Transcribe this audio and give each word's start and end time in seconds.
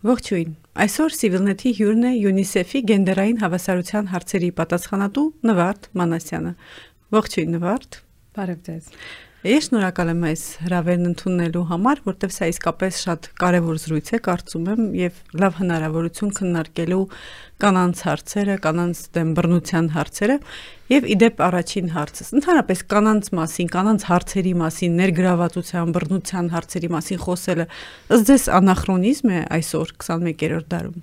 Ողջույն։ 0.00 0.52
Այսօր 0.80 1.12
Civilnet-ի 1.12 1.70
հյուրն 1.76 2.04
է 2.08 2.10
UNICEF-ի 2.30 2.80
գենդերային 2.88 3.40
հավասարության 3.42 4.06
հարցերի 4.14 4.48
պատասխանատու 4.60 5.24
Նվարդ 5.50 5.88
Մանասյանը։ 6.00 6.52
Ողջույն 7.16 7.52
Նվարդ։ 7.56 7.98
Բարև 8.38 8.62
ձեզ։ 8.70 8.88
Ես 9.40 9.70
շնորհակալ 9.70 10.10
եմ 10.12 10.24
այս 10.28 10.40
հրավերն 10.60 11.08
ընդունելու 11.08 11.60
համար, 11.70 12.00
որտեղ 12.04 12.32
սա 12.34 12.48
իսկապես 12.50 12.96
շատ 13.06 13.28
կարևոր 13.40 13.78
զրույց 13.80 14.10
է, 14.12 14.18
կարծում 14.26 14.66
եմ, 14.68 14.82
եւ 15.00 15.20
լավ 15.40 15.54
հնարավորություն 15.60 16.34
քննարկելու 16.36 16.98
կանանց 17.64 18.02
հարցերը, 18.04 18.56
կանանց 18.66 19.00
դեմ 19.16 19.30
բռնության 19.38 19.88
հարցերը 19.96 20.36
եւ 20.92 21.08
իդեպ 21.16 21.40
առաջին 21.48 21.88
հարցս։ 21.96 22.30
Ընդհանրապես 22.36 22.84
կանանց 22.92 23.32
մասին, 23.40 23.72
կանանց 23.80 24.06
հարցերի 24.10 24.54
մասին, 24.60 25.00
ներգրավվածության, 25.00 25.96
բռնության 25.96 26.52
հարցերի 26.60 26.92
մասին 27.00 27.24
խոսելը 27.24 27.68
ըստ 28.12 28.28
ձեզ 28.28 28.46
անախրոնիզմ 28.60 29.34
է 29.40 29.42
այսօր 29.56 29.96
21-րդ 30.04 30.70
դարում 30.76 31.00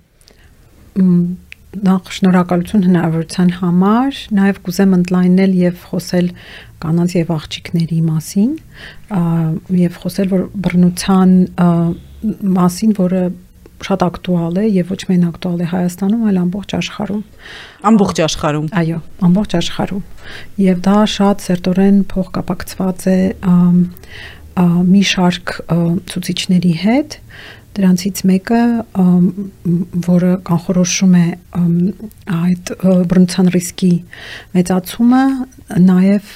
նախ 1.68 2.06
շնորհակալություն 2.16 2.84
հնարավորության 2.86 3.50
համար, 3.58 4.20
նաև 4.38 4.60
կուզեմ 4.64 4.94
ընդլայնել 4.96 5.52
եւ 5.58 5.82
խոսել 5.90 6.30
կանանց 6.82 7.14
եւ 7.18 7.34
աղջիկների 7.34 8.00
մասին, 8.06 8.54
եւ 9.78 9.98
խոսել 10.02 10.32
որ 10.32 10.42
բռնության 10.66 11.34
մասին, 12.58 12.96
որը 12.98 13.22
շատ 13.78 14.02
ակտուալ 14.08 14.56
է 14.58 14.64
եւ 14.74 14.88
ոչ 14.90 14.98
միայն 15.06 15.26
ակտուալ 15.28 15.60
է 15.62 15.66
Հայաստանում, 15.70 16.22
այլ 16.28 16.38
ամբողջ 16.40 16.72
աշխարհում։ 16.78 17.20
Ամբողջ 17.90 18.20
աշխարհում։ 18.26 18.66
Այո, 18.80 18.98
ամբողջ 19.28 19.54
աշխարհում։ 19.58 20.02
Եվ 20.64 20.80
դա 20.88 20.96
շատ 21.14 21.44
սերտորեն 21.46 22.00
փոխկապակցված 22.12 23.06
է 23.12 23.18
մի 24.58 25.02
շարք 25.12 25.54
ցուցիչների 26.10 26.74
հետ, 26.82 27.18
Դրանցից 27.78 28.20
մեկը, 28.26 28.60
որը 30.08 30.30
կանխորոշում 30.48 31.12
է 31.18 31.26
այդ 32.38 32.72
բռնության 33.10 33.50
ռիսկի 33.54 33.90
մեծացումը, 34.56 35.22
նաև 35.86 36.32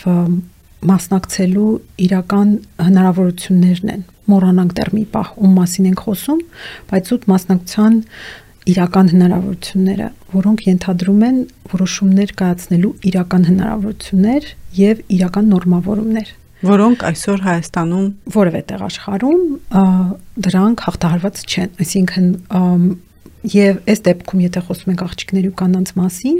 մասնակցելու 0.92 1.72
իրական 2.06 2.52
հնարավորություններն 2.86 3.92
են։ 3.96 4.04
Մոռանանք 4.32 4.76
դեռ 4.78 4.90
մի 4.96 5.02
պահ, 5.14 5.32
ում 5.42 5.56
մասին 5.58 5.88
ենք 5.90 6.02
խոսում, 6.06 6.42
բայց 6.92 7.10
út 7.16 7.26
մասնակցության 7.32 7.98
իրական 8.72 9.10
հնարավորությունները, 9.12 10.08
որոնք 10.32 10.62
ենթադրում 10.68 11.24
են 11.28 11.40
որոշումներ 11.72 12.34
կայացնելու 12.42 12.92
իրական 13.10 13.48
հնարավորություններ 13.50 14.46
եւ 14.78 15.02
իրական 15.18 15.50
նորմավորումներ 15.52 16.30
որոնք 16.62 17.04
այսօր 17.08 17.40
Հայաստանում 17.46 18.08
որևէ 18.36 18.60
տեղ 18.70 18.82
աշխարհում 18.86 19.42
դրանք 20.46 20.84
հաղթահարված 20.86 21.40
չեն։ 21.42 21.72
Այսինքն 21.82 22.26
եւ 23.52 23.80
այս 23.90 24.02
դեպքում 24.06 24.42
եթե 24.46 24.62
խոսում 24.68 24.92
ենք 24.92 25.02
աղջիկների 25.08 25.48
ու 25.50 25.56
կանանց 25.62 25.92
մասին, 25.98 26.38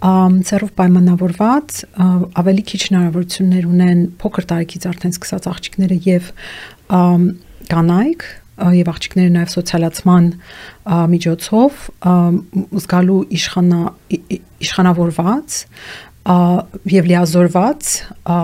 ծերով 0.00 0.70
պայմանավորված 0.78 1.80
ավելի 2.40 2.62
քիչ 2.70 2.80
հնարավորություններ 2.86 3.66
ունեն 3.68 3.98
փոքր 4.22 4.46
տարիքից 4.52 4.86
արդեն 4.90 5.16
սկսած 5.16 5.48
աղջիկները 5.50 5.98
եւ 6.06 6.30
կանայք 7.70 8.24
եւ 8.60 8.90
աղջիկները 8.92 9.32
նաեւ 9.34 9.52
սոցիալացման 9.54 10.30
միջոցով 11.12 11.84
զգալու 12.80 13.20
իշխանա 13.36 13.82
իշխանավորված 14.60 15.60
եւ 16.28 17.08
լիազորված 17.10 17.90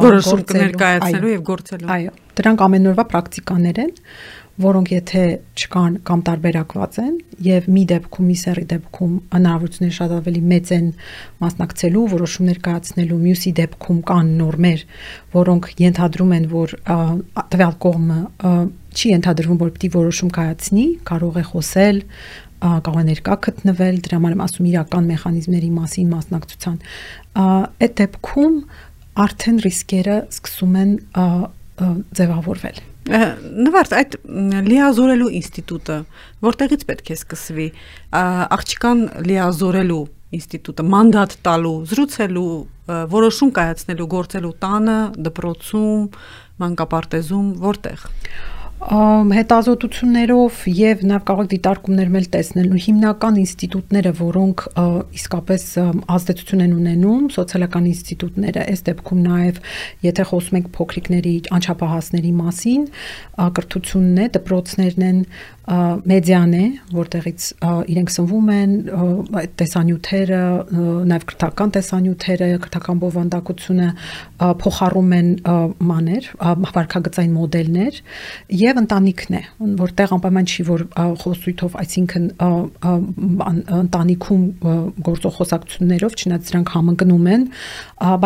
որոշում 0.07 0.43
կներկայացնելու 0.51 1.33
եւ 1.35 1.43
գործելու։ 1.51 1.93
Այո, 1.97 2.17
դրանք 2.41 2.65
ամենօրվա 2.67 3.05
պրակտիկաներ 3.13 3.81
են, 3.85 3.93
որոնք 4.57 4.93
եթե 4.95 5.23
չկան 5.61 5.97
կամ 6.09 6.21
տարբերակված 6.27 6.99
են 7.03 7.17
եւ 7.45 7.67
մի 7.69 7.83
դեպքում, 7.91 8.29
մի 8.31 8.37
սերի 8.41 8.65
դեպքում 8.71 9.19
հնարավորությունները 9.37 9.97
շատ 9.97 10.15
ավելի 10.17 10.43
մեծ 10.53 10.73
են 10.77 10.87
մասնակցելու, 11.45 12.05
որոշումներ 12.15 12.61
կայացնելու, 12.65 13.21
մյուսի 13.27 13.53
դեպքում 13.61 14.01
կան 14.09 14.33
նորմեր, 14.41 14.87
որոնք 15.37 15.69
ենթադրում 15.85 16.35
են, 16.41 16.49
որ 16.57 16.75
տվյալ 17.53 17.77
կողմը 17.85 18.21
չի 18.97 19.13
ենթադրվում, 19.13 19.61
որ 19.61 19.73
պիտի 19.77 19.89
որոշում 19.93 20.31
կայացնի, 20.33 20.87
կարող 21.13 21.37
է 21.37 21.45
խոսել, 21.53 21.99
կարող 22.61 22.99
է 23.03 23.05
ներկա 23.11 23.37
գտնվել, 23.47 24.01
դրա 24.07 24.19
համար 24.21 24.37
եմ 24.37 24.43
ասում 24.47 24.69
իրական 24.73 25.09
մեխանիզմների 25.13 25.71
մասին 25.77 26.11
մասնակցության 26.17 26.77
այդ 27.45 27.97
դեպքում 28.01 28.59
արդեն 29.27 29.63
ռիսկերը 29.67 30.19
սկսում 30.37 30.77
են 30.83 30.93
ձևավորվել 32.17 32.85
նվարդ 33.07 33.93
այդ 33.97 34.15
լիազորելու 34.67 35.29
ինստիտուտը 35.39 35.97
որտեղից 36.43 36.85
պետք 36.89 37.11
է 37.13 37.17
սկսվի? 37.17 37.67
Աղջկան 38.57 39.03
լիազորելու 39.29 40.01
ինստիտուտը 40.37 40.87
մանդատ 40.91 41.37
տալու 41.47 41.77
զրուցելու 41.93 42.51
որոշում 43.15 43.53
կայացնելու 43.61 44.09
գործելու 44.17 44.53
տանը 44.67 44.99
դպրոցում 45.29 46.03
մանկապարտեզում 46.65 47.49
որտեղ 47.63 48.05
հետազոտություններով 48.77 50.59
եւ 50.69 51.01
նաեւ 51.09 51.23
կարող 51.27 51.47
դիտարկումներ 51.53 52.11
մել 52.13 52.27
տեսնելու 52.35 52.81
հիմնական 52.87 53.39
ինստիտուտները, 53.41 54.13
որոնք 54.21 54.65
իսկապես 55.17 55.65
ազդեցություն 56.17 56.65
են 56.67 56.77
ունենում, 56.77 57.25
սոցիալական 57.37 57.89
ինստիտուտները, 57.97 58.67
այս 58.77 58.85
դեպքում 58.91 59.25
նաեւ 59.33 59.61
եթե 60.07 60.29
խոսում 60.31 60.61
ենք 60.61 60.71
փոքրիկների 60.77 61.35
անչափահասների 61.57 62.33
մասին, 62.45 62.87
կրթությունն 63.57 64.21
է, 64.21 64.29
դպրոցներն 64.37 65.07
են, 65.09 65.21
մեդիան 65.67 66.53
է, 66.55 66.67
որտեղից 66.95 67.47
իրենք 67.91 68.11
սնվում 68.15 68.51
են, 68.55 68.75
այդ 69.41 69.55
տեսանյութերը, 69.59 70.43
նաև 71.11 71.25
քրթական 71.27 71.73
տեսանյութերը, 71.75 72.51
քրթական 72.63 73.01
բովանդակությունը 73.03 73.89
փոխառում 74.63 75.17
են 75.17 75.33
մաներ, 75.91 76.29
վարքագծային 76.77 77.35
մոդելներ 77.41 78.01
եւ 78.67 78.79
ընտանիքն 78.83 79.37
է, 79.37 79.43
որտեղ 79.81 80.13
անպայման 80.17 80.47
չի 80.51 80.65
որ 80.67 80.83
խոսույթով, 81.23 81.77
այսինքն 81.83 82.25
ընտանիքում 83.77 84.45
գործող 85.07 85.35
խոսակցություններով, 85.37 86.17
չնայած 86.17 86.51
դրանք 86.51 86.73
համընկնում 86.77 87.29
են, 87.37 87.47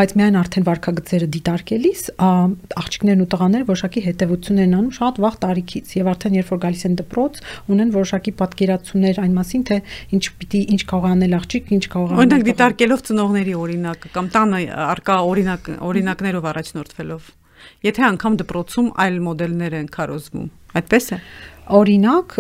բայց 0.01 0.15
միայն 0.21 0.39
արդեն 0.41 0.67
վարքագծերը 0.71 1.29
դիտարկելիս 1.37 2.05
աղջիկներն 2.81 3.25
ու 3.25 3.29
տղաները 3.35 3.69
որոշակի 3.71 4.05
հետևություններ 4.11 4.69
են 4.71 4.77
անում 4.81 4.95
շատ 5.01 5.21
վաղ 5.25 5.37
տարիքից 5.45 5.95
եւ 6.01 6.11
արդեն 6.15 6.39
երբ 6.41 6.51
որ 6.51 6.63
գալիս 6.65 6.85
են 6.91 6.97
դպրոց 7.01 7.41
ունեն 7.75 7.93
որոշակի 7.97 8.35
պատկերացումներ 8.41 9.21
այն 9.25 9.35
մասին, 9.41 9.67
թե 9.71 9.81
ինչ 10.17 10.25
պիտի 10.41 10.63
ինչ 10.77 10.83
կարող 10.91 11.11
անել 11.11 11.37
աղջիկ, 11.41 11.75
ինչ 11.81 11.85
կարող 11.91 12.15
անել։ 12.15 12.25
Օրինակ 12.25 12.47
դիտարկելով 12.51 13.05
ծնողների 13.11 13.59
օրինակը 13.61 14.15
կամ 14.17 14.33
տանը 14.37 14.63
արկա 14.91 15.21
օրինակ 15.31 15.71
օրինակներով 15.91 16.51
առաջնորդվելով։ 16.55 17.31
Եթե 17.87 18.03
անգամ 18.11 18.35
դպրոցում 18.43 18.89
այլ 19.05 19.19
մոդելներ 19.25 19.77
են 19.81 19.87
քարոզվում, 19.95 20.49
այդպես 20.81 21.07
է։ 21.17 21.19
Օրինակ 21.81 22.35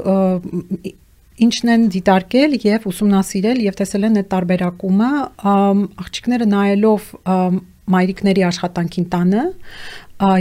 ինչն 1.40 1.72
են 1.74 1.84
դիտարկել 1.94 2.56
եւ 2.66 2.86
ուսումնասիրել 2.90 3.60
եւ 3.64 3.76
տեսել 3.80 4.06
են 4.10 4.20
այդ 4.20 4.28
տարբերակումը 4.34 5.10
աղջիկները 6.04 6.48
նայելով 6.50 7.06
մայրիկների 7.94 8.44
աշխատանքին 8.50 9.06
տանը 9.14 9.44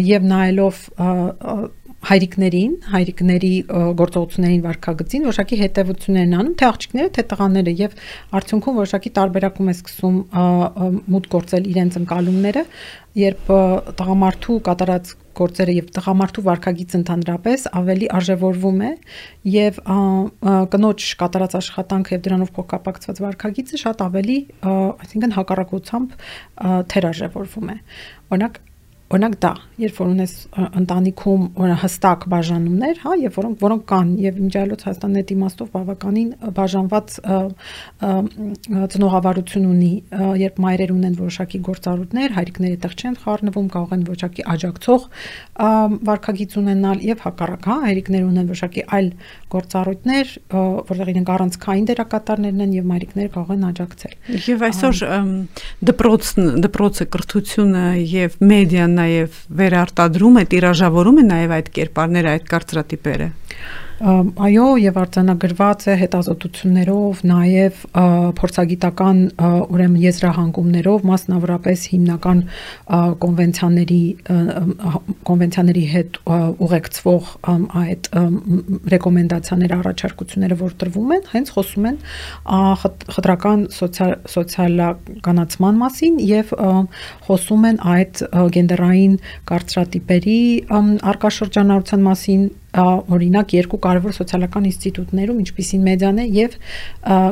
եւ 0.10 0.26
նայելով 0.34 0.82
հայրիկներին, 2.08 2.74
հայրիկների 2.94 3.52
գործողություններին 4.00 4.62
վարկագծին 4.66 5.26
որոշակի 5.28 5.58
հետևություններ 5.60 6.28
են 6.30 6.36
անում, 6.40 6.54
թե 6.60 6.68
աղջիկները, 6.70 7.12
թե 7.18 7.26
տղաները 7.34 7.74
եւ 7.80 7.98
արդյունքում 8.40 8.78
որոշակի 8.80 9.12
տարբերակում 9.20 9.70
է 9.70 9.76
սկսում 9.76 10.20
մուտ 11.16 11.28
գործել 11.36 11.68
իրենց 11.74 11.98
ընկալումները, 12.00 12.64
երբ 13.20 13.52
տղամարդու 14.00 14.58
կատարած 14.70 15.12
գործերը 15.40 15.74
եւ 15.76 15.90
տղամարդու 15.96 16.44
վարկագիծը 16.46 16.98
ընդհանրապես 17.00 17.66
ավելի 17.80 18.08
արժևորվում 18.18 18.82
է 18.84 18.92
եւ 19.54 19.80
կնոջ 20.74 21.06
կատարած 21.22 21.56
աշխատանքը 21.60 22.16
եւ 22.16 22.24
դրանով 22.28 22.52
փոխկապակցված 22.60 23.22
վարկագիծը 23.26 23.82
շատ 23.84 24.04
ավելի 24.08 24.38
այսինքն 24.70 25.36
հակառակությամբ 25.40 26.18
թերարժևորվում 26.94 27.72
է 27.76 27.78
օրինակ 28.36 28.60
օրինակ 29.10 29.36
դա, 29.42 29.50
երբ 29.82 30.00
որ 30.00 30.10
ունես 30.14 30.34
ընտանիքում 30.80 31.46
հստակ 31.82 32.26
բաժանումներ, 32.30 33.00
հա, 33.02 33.14
եւ 33.24 33.38
որոնք 33.40 33.64
որոնք 33.64 33.86
կան 33.90 34.12
եւ 34.22 34.40
իմջայլոց 34.44 34.84
Հայաստանն 34.86 35.20
այդ 35.20 35.32
իմաստով 35.34 35.72
բավականին 35.74 36.30
բաժանված 36.60 37.16
ծնողավարություն 38.94 39.66
ունի, 39.70 39.92
երբ 40.44 40.62
մայրեր 40.66 40.94
ունեն 40.94 41.16
որոշակի 41.20 41.62
գործառույթներ, 41.70 42.36
հայրիկները 42.38 42.78
այդտեղ 42.78 42.94
չեն 43.00 43.18
խառնվում, 43.24 43.70
կարող 43.74 43.96
են 43.98 44.06
որոշակի 44.10 44.46
աջակցող 44.54 45.08
վարկագիծ 46.10 46.58
ունենալ 46.60 47.04
եւ 47.10 47.26
հակառակ, 47.26 47.66
հա, 47.70 47.78
հայրիկները 47.90 48.30
ունեն 48.30 48.50
որոշակի 48.50 48.86
այլ 49.00 49.10
գործառույթներ, 49.50 50.34
որտեղ 50.54 51.12
իրենք 51.14 51.32
առանցքային 51.34 51.90
դերակատարներն 51.90 52.64
են 52.66 52.76
եւ 52.78 52.88
մայրիկները 52.90 53.32
կարող 53.34 53.54
են 53.56 53.66
աջակցել։ 53.70 54.14
Եվ 54.50 54.66
այսօր 54.70 55.02
դպրոցն 55.90 56.50
դպրոցը 56.66 57.08
կրթությունը 57.16 57.86
եւ 58.14 58.38
մեդիան 58.50 58.99
նաև 59.00 59.38
վերարտադրում 59.60 60.40
է, 60.40 60.44
տիրաժավորում 60.54 61.20
է 61.20 61.28
նաև 61.30 61.54
այդ 61.60 61.72
կերպարները, 61.80 62.34
այդ 62.36 62.50
կարծրատիպերը։ 62.54 63.30
Այո, 64.00 64.66
եւ 64.80 64.98
արձանագրված 65.02 65.82
է 65.92 65.94
հետազոտություններով, 66.00 67.24
նաեւ 67.28 67.80
փորձագիտական 68.40 69.18
ուրեմն 69.76 69.98
եզրահանգումներով, 70.06 71.04
մասնավորապես 71.10 71.84
հիմնական 71.94 72.44
կոնվենցիաների 73.26 74.00
կոնվենցիաների 75.30 75.84
հետ 75.96 76.20
ուղեկցվող 76.68 77.34
այդ 77.84 78.10
ռեկոմենդացիաները, 78.96 79.82
առաջարկությունները, 79.84 80.60
որ 80.64 80.78
տրվում 80.80 81.14
են, 81.18 81.28
հենց 81.36 81.54
խոսում 81.58 81.92
են 81.92 82.00
խտրական 83.20 83.68
սոցիալականացման 83.76 85.84
մասին 85.84 86.24
եւ 86.30 86.56
խոսում 87.28 87.70
են 87.74 87.84
այդ 88.00 88.24
գենդերային 88.56 89.20
կարծրատիպերի 89.52 90.40
արկաշրջանառության 91.12 92.08
մասին 92.08 92.50
օրինակ 92.76 93.56
երկու 93.60 93.82
կարևոր 93.86 94.14
սոցիալական 94.20 94.70
ինստիտուտներում, 94.70 95.42
ինչպիսին 95.46 95.88
մեդիան 95.90 96.22
է 96.22 96.28
եւ 96.40 96.60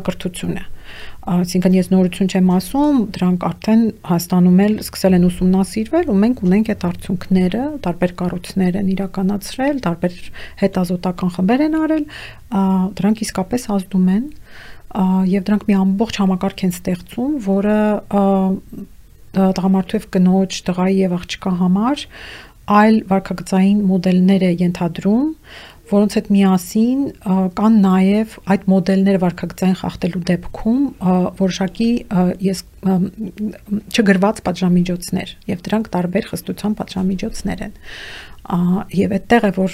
կրթությունը 0.07 0.65
այսինքն 1.27 1.73
ես 1.75 1.89
նորություն 1.91 2.29
չեմ 2.31 2.49
ասում, 2.55 2.99
դրանք 3.17 3.45
արդեն 3.47 3.81
Հայաստանում 4.07 4.61
էլ 4.63 4.75
սկսել 4.83 5.17
են 5.17 5.25
ուսումնասիրվել 5.27 6.11
ու 6.13 6.15
մենք 6.23 6.43
ունենք 6.47 6.71
այդ 6.71 6.85
արդյունքները, 6.87 7.63
տարբեր 7.83 8.13
կառույցներ 8.21 8.77
են 8.79 8.91
իրականացրել, 8.95 9.81
տարբեր 9.87 10.15
հետազոտական 10.63 11.33
խմբեր 11.35 11.63
են 11.67 11.77
արել, 11.83 12.05
դրանք 13.01 13.23
իսկապես 13.27 13.67
ազդում 13.75 14.11
են 14.15 14.25
եւ 15.35 15.47
դրանք 15.51 15.65
մի 15.67 15.75
ամբողջ 15.83 16.21
համակարգ 16.23 16.63
են 16.63 16.75
ստեղծում, 16.77 17.33
որը 17.47 17.79
տղամարդու 19.37 19.97
եւ 19.99 20.05
կնոջ, 20.15 20.55
տղայի 20.65 20.95
եւ 21.03 21.11
աղջկա 21.17 21.51
համար 21.59 22.03
այլ 22.67 23.01
վարքագծային 23.09 23.81
մոդելներ 23.87 24.45
է 24.47 24.51
ենթադրում, 24.61 25.27
որոնց 25.87 26.15
հետ 26.17 26.29
միասին 26.35 27.03
կան 27.57 27.75
նաև 27.83 28.33
այդ 28.53 28.63
մոդելները 28.71 29.19
վարքագծային 29.23 29.77
խախտելու 29.81 30.23
դեպքում 30.29 30.81
որոշակի 31.39 31.89
ես 32.43 32.63
չգրված 33.95 34.41
պատժամիջոցներ 34.47 35.35
եւ 35.51 35.61
դրանք 35.67 35.91
տարբեր 35.95 36.27
խստության 36.31 36.75
պատժամիջոցներ 36.81 37.63
են 37.67 37.77
եւ 38.95 39.13
այդտեղ 39.17 39.45
է 39.47 39.51
որ 39.57 39.73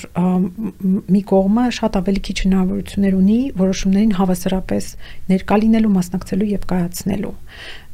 մի 1.13 1.21
կողմը 1.29 1.65
շատ 1.77 1.97
ավելի 1.99 2.21
քիչ 2.27 2.37
հնարավորություններ 2.43 3.17
ունի 3.19 3.39
որոշումներին 3.59 4.15
հավասարապես 4.17 4.87
ներկա 5.29 5.57
լինելու, 5.61 5.91
մասնակցելու 5.97 6.49
եւ 6.53 6.65
կայացնելու 6.73 7.35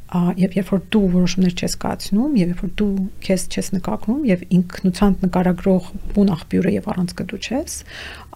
եւ 0.10 0.56
երբ 0.58 0.70
որ 0.74 0.80
դու 0.94 1.02
որոշումներ 1.14 1.54
չես 1.54 1.76
կայացնում 1.84 2.38
եւ 2.40 2.52
երբ 2.52 2.62
որ 2.64 2.72
դու 2.82 2.94
քեզ 3.26 3.44
չես 3.54 3.68
նկատնում 3.76 4.24
եւ 4.30 4.46
ինքնությամբ 4.58 5.26
նկարագրող 5.26 5.90
բուն 6.16 6.32
աղբյուրը 6.34 6.74
եւ 6.74 6.88
առանց 6.94 7.14
կդու 7.20 7.40
չես 7.46 7.76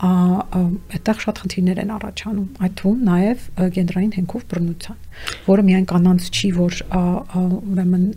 այդտեղ 0.03 1.23
շատ 1.23 1.41
խնդիրներ 1.43 1.81
են 1.83 1.93
առաջանում 1.97 2.61
այդ 2.67 2.77
թվում 2.83 3.01
նաեւ 3.09 3.47
գենդերային 3.77 4.13
հենքով 4.19 4.45
բռնության 4.53 5.01
որը 5.49 5.65
միայն 5.73 5.89
կանանց 5.93 6.29
չի 6.33 6.49
որ 6.61 6.79
ուրեմն 6.93 8.07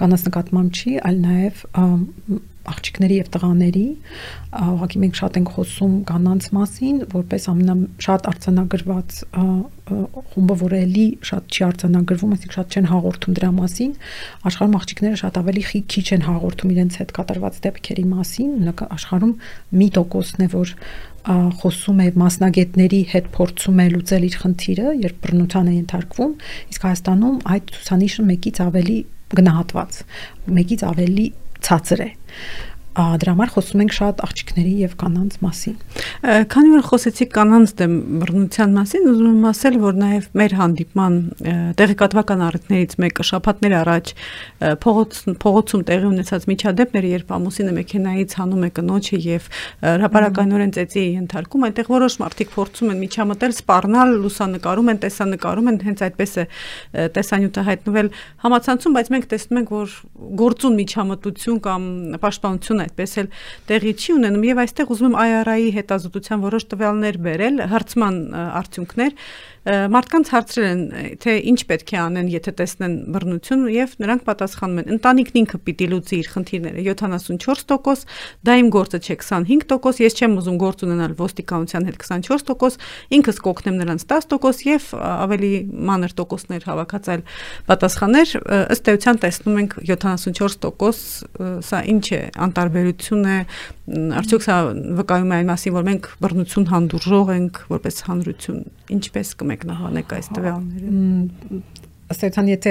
կանանց 0.00 0.26
նկատմամբ 0.26 0.80
չի 0.80 0.96
այլ 1.06 1.20
նաեւ 1.30 1.64
աղջիկների 2.70 3.16
եւ 3.20 3.28
տղաների 3.34 3.84
ուղղակի 4.60 5.00
մենք 5.04 5.18
շատ 5.20 5.38
ենք 5.40 5.52
խոսում 5.56 5.94
կանանց 6.10 6.48
մասին 6.56 6.96
որպես 7.14 7.46
ամենաշատ 7.50 8.28
արձանագրված 8.30 9.20
խումբը 10.30 10.56
որ 10.60 10.74
էլի 10.80 11.06
շատ 11.30 11.44
չի 11.50 11.62
արձանագրվում 11.66 12.34
այսինքն 12.36 12.56
շատ 12.56 12.74
չեն 12.76 12.90
հաղորդում 12.90 13.36
դրա 13.40 13.50
մասին 13.60 13.92
աշխարհում 14.50 14.76
աղջիկները 14.80 15.20
շատ 15.20 15.40
ավելի 15.40 15.64
քիչ 15.90 16.06
են 16.14 16.26
հաղորդում 16.30 16.74
իրենց 16.74 16.98
հետ 17.00 17.14
կատարված 17.20 17.60
դեպքերի 17.66 18.04
մասին 18.10 18.70
աշխարհում 18.90 19.34
մի 19.80 19.88
տոկոսն 19.98 20.44
է 20.46 20.48
որ 20.54 20.74
խոսում 21.20 22.00
է 22.00 22.06
մասնագետների 22.16 23.00
հետ 23.12 23.26
փորձում 23.34 23.80
է 23.80 23.86
լուծել 23.92 24.24
իր 24.28 24.36
խնդիրը, 24.40 24.92
երբ 25.04 25.18
բռնության 25.24 25.68
է 25.68 25.74
ենթարկվում, 25.76 26.32
իսկ 26.72 26.86
Հայաստանում 26.88 27.36
այդ 27.54 27.72
ցուցանիշը 27.76 28.24
մեկից 28.30 28.60
ավելի 28.64 28.98
գնահատված, 29.36 30.00
մեկից 30.60 30.84
ավելի 30.90 31.26
ցածր 31.66 32.04
է 32.06 32.10
դրա 32.96 33.32
համար 33.36 33.50
խոսում 33.54 33.82
ենք 33.84 33.92
շատ 33.94 34.20
աղջիկների 34.24 34.72
եւ 34.80 34.94
կանանց 34.98 35.34
մասին։ 35.44 35.74
Քանի 36.50 36.70
որ 36.74 36.82
խոսեցիք 36.88 37.30
կանանց 37.36 37.72
դեմ 37.78 37.92
բռնության 38.20 38.72
մասին, 38.74 39.04
ուզում 39.10 39.28
եմ 39.30 39.44
ասել, 39.50 39.76
որ 39.84 40.00
նաեւ 40.00 40.26
մեր 40.40 40.54
հանդիպման 40.60 41.18
տեղեկատվական 41.78 42.42
առիթներից 42.50 42.96
մեկը 43.04 43.26
շաբաթներ 43.30 43.76
առաջ 43.80 44.12
փողոց 44.82 45.20
փողոցում 45.44 45.84
տեղի 45.90 46.08
ունեցած 46.10 46.48
միջադեպները, 46.50 47.12
երբ 47.14 47.32
ամուսինը 47.38 47.74
մեքենայից 47.78 48.34
հանում 48.40 48.66
է 48.66 48.70
կնոջը 48.80 49.20
եւ 49.30 49.48
հրաապարականորեն 49.86 50.74
ծեծի 50.76 51.04
ենթարկում, 51.20 51.66
այնտեղ 51.70 51.90
որոշ 51.94 52.18
մարդիկ 52.20 52.52
փորձում 52.58 52.90
են 52.90 53.00
միջամտել, 53.06 53.54
սպառնալ, 53.60 54.14
լուսանկարում 54.24 54.90
են, 54.90 55.00
տեսանկարում 55.04 55.70
են, 55.70 55.80
հենց 55.90 56.04
այդպես 56.10 56.32
է 56.40 56.44
տեսանյութը 57.14 57.64
հայտնվել 57.70 58.10
համացանցում, 58.44 58.96
բայց 58.98 59.10
մենք 59.14 59.28
տեսնում 59.30 59.60
ենք, 59.60 59.72
որ 59.80 59.96
գործուն 60.40 60.78
միջամտություն 60.80 61.60
կամ 61.70 61.88
պաշտպանություն 62.20 62.79
այդպես 62.84 63.14
էլ 63.20 63.28
տեղի 63.70 63.92
չի 64.00 64.14
ունենում 64.16 64.46
եւ 64.50 64.60
այստեղ 64.64 64.92
ուզում 64.94 65.10
եմ 65.10 65.18
IRI-ի 65.24 65.70
հետազոտության 65.76 66.44
որոշ 66.46 66.66
տվյալներ 66.70 67.18
բերել, 67.26 67.62
հարցման 67.70 68.18
արդյունքներ, 68.60 69.16
մարդկանց 69.66 70.30
հարցրել 70.32 70.68
են 70.70 71.16
թե 71.20 71.32
ինչ 71.50 71.60
պետք 71.68 71.90
է 71.92 71.98
անեն 72.00 72.28
եթե 72.32 72.52
տեսնեն 72.56 72.94
բռնություն 73.12 73.64
եւ 73.74 73.96
նրանք 74.00 74.22
պատասխանում 74.24 74.78
են. 74.80 74.86
Ընտանիքն 74.96 75.40
ինքը 75.40 75.58
պիտի 75.66 75.88
լուծի 75.90 76.16
իր 76.20 76.30
խնդիրները 76.32 76.84
74% 76.86 78.14
դա 78.48 78.56
իմ 78.60 78.70
գործը 78.72 79.00
չէ 79.04 79.16
25% 79.20 80.00
ես 80.00 80.16
չեմ 80.16 80.38
ուզում 80.40 80.56
գործ 80.64 80.84
ունենալ 80.88 81.16
ոստիկանության 81.20 81.88
հետ 81.90 81.98
24% 82.00 82.88
ինքս 83.20 83.40
կօգնեմ 83.44 83.76
նրանց 83.84 84.06
10% 84.08 84.64
եւ 84.70 84.88
ավելի 84.96 85.52
մանր 85.90 86.16
տոկոսներ 86.20 86.66
հավաքած 86.70 87.10
այլ 87.12 87.24
պատասխաններ 87.68 88.34
ըստ 88.76 88.90
էության 88.94 89.20
տեսնում 89.24 89.60
ենք 89.60 89.76
74% 89.92 91.60
սա 91.68 91.84
ինչ 91.94 92.06
է 92.16 92.22
անտարբերություն 92.48 93.28
է 93.28 93.38
արդյոք 93.90 94.46
սա 94.46 94.56
վկայում 95.00 95.32
է 95.34 95.36
այն 95.40 95.50
մասին 95.50 95.76
որ 95.76 95.86
մենք 95.90 96.08
բռնություն 96.22 96.70
հանդուրժող 96.70 97.34
ենք 97.36 97.60
որպես 97.74 98.00
հանրություն 98.06 98.60
ինչպես 98.96 99.34
կմեկնահանեք 99.40 100.16
այս 100.18 100.32
տվյալները 100.36 101.62
էության 102.10 102.48
եթե 102.50 102.70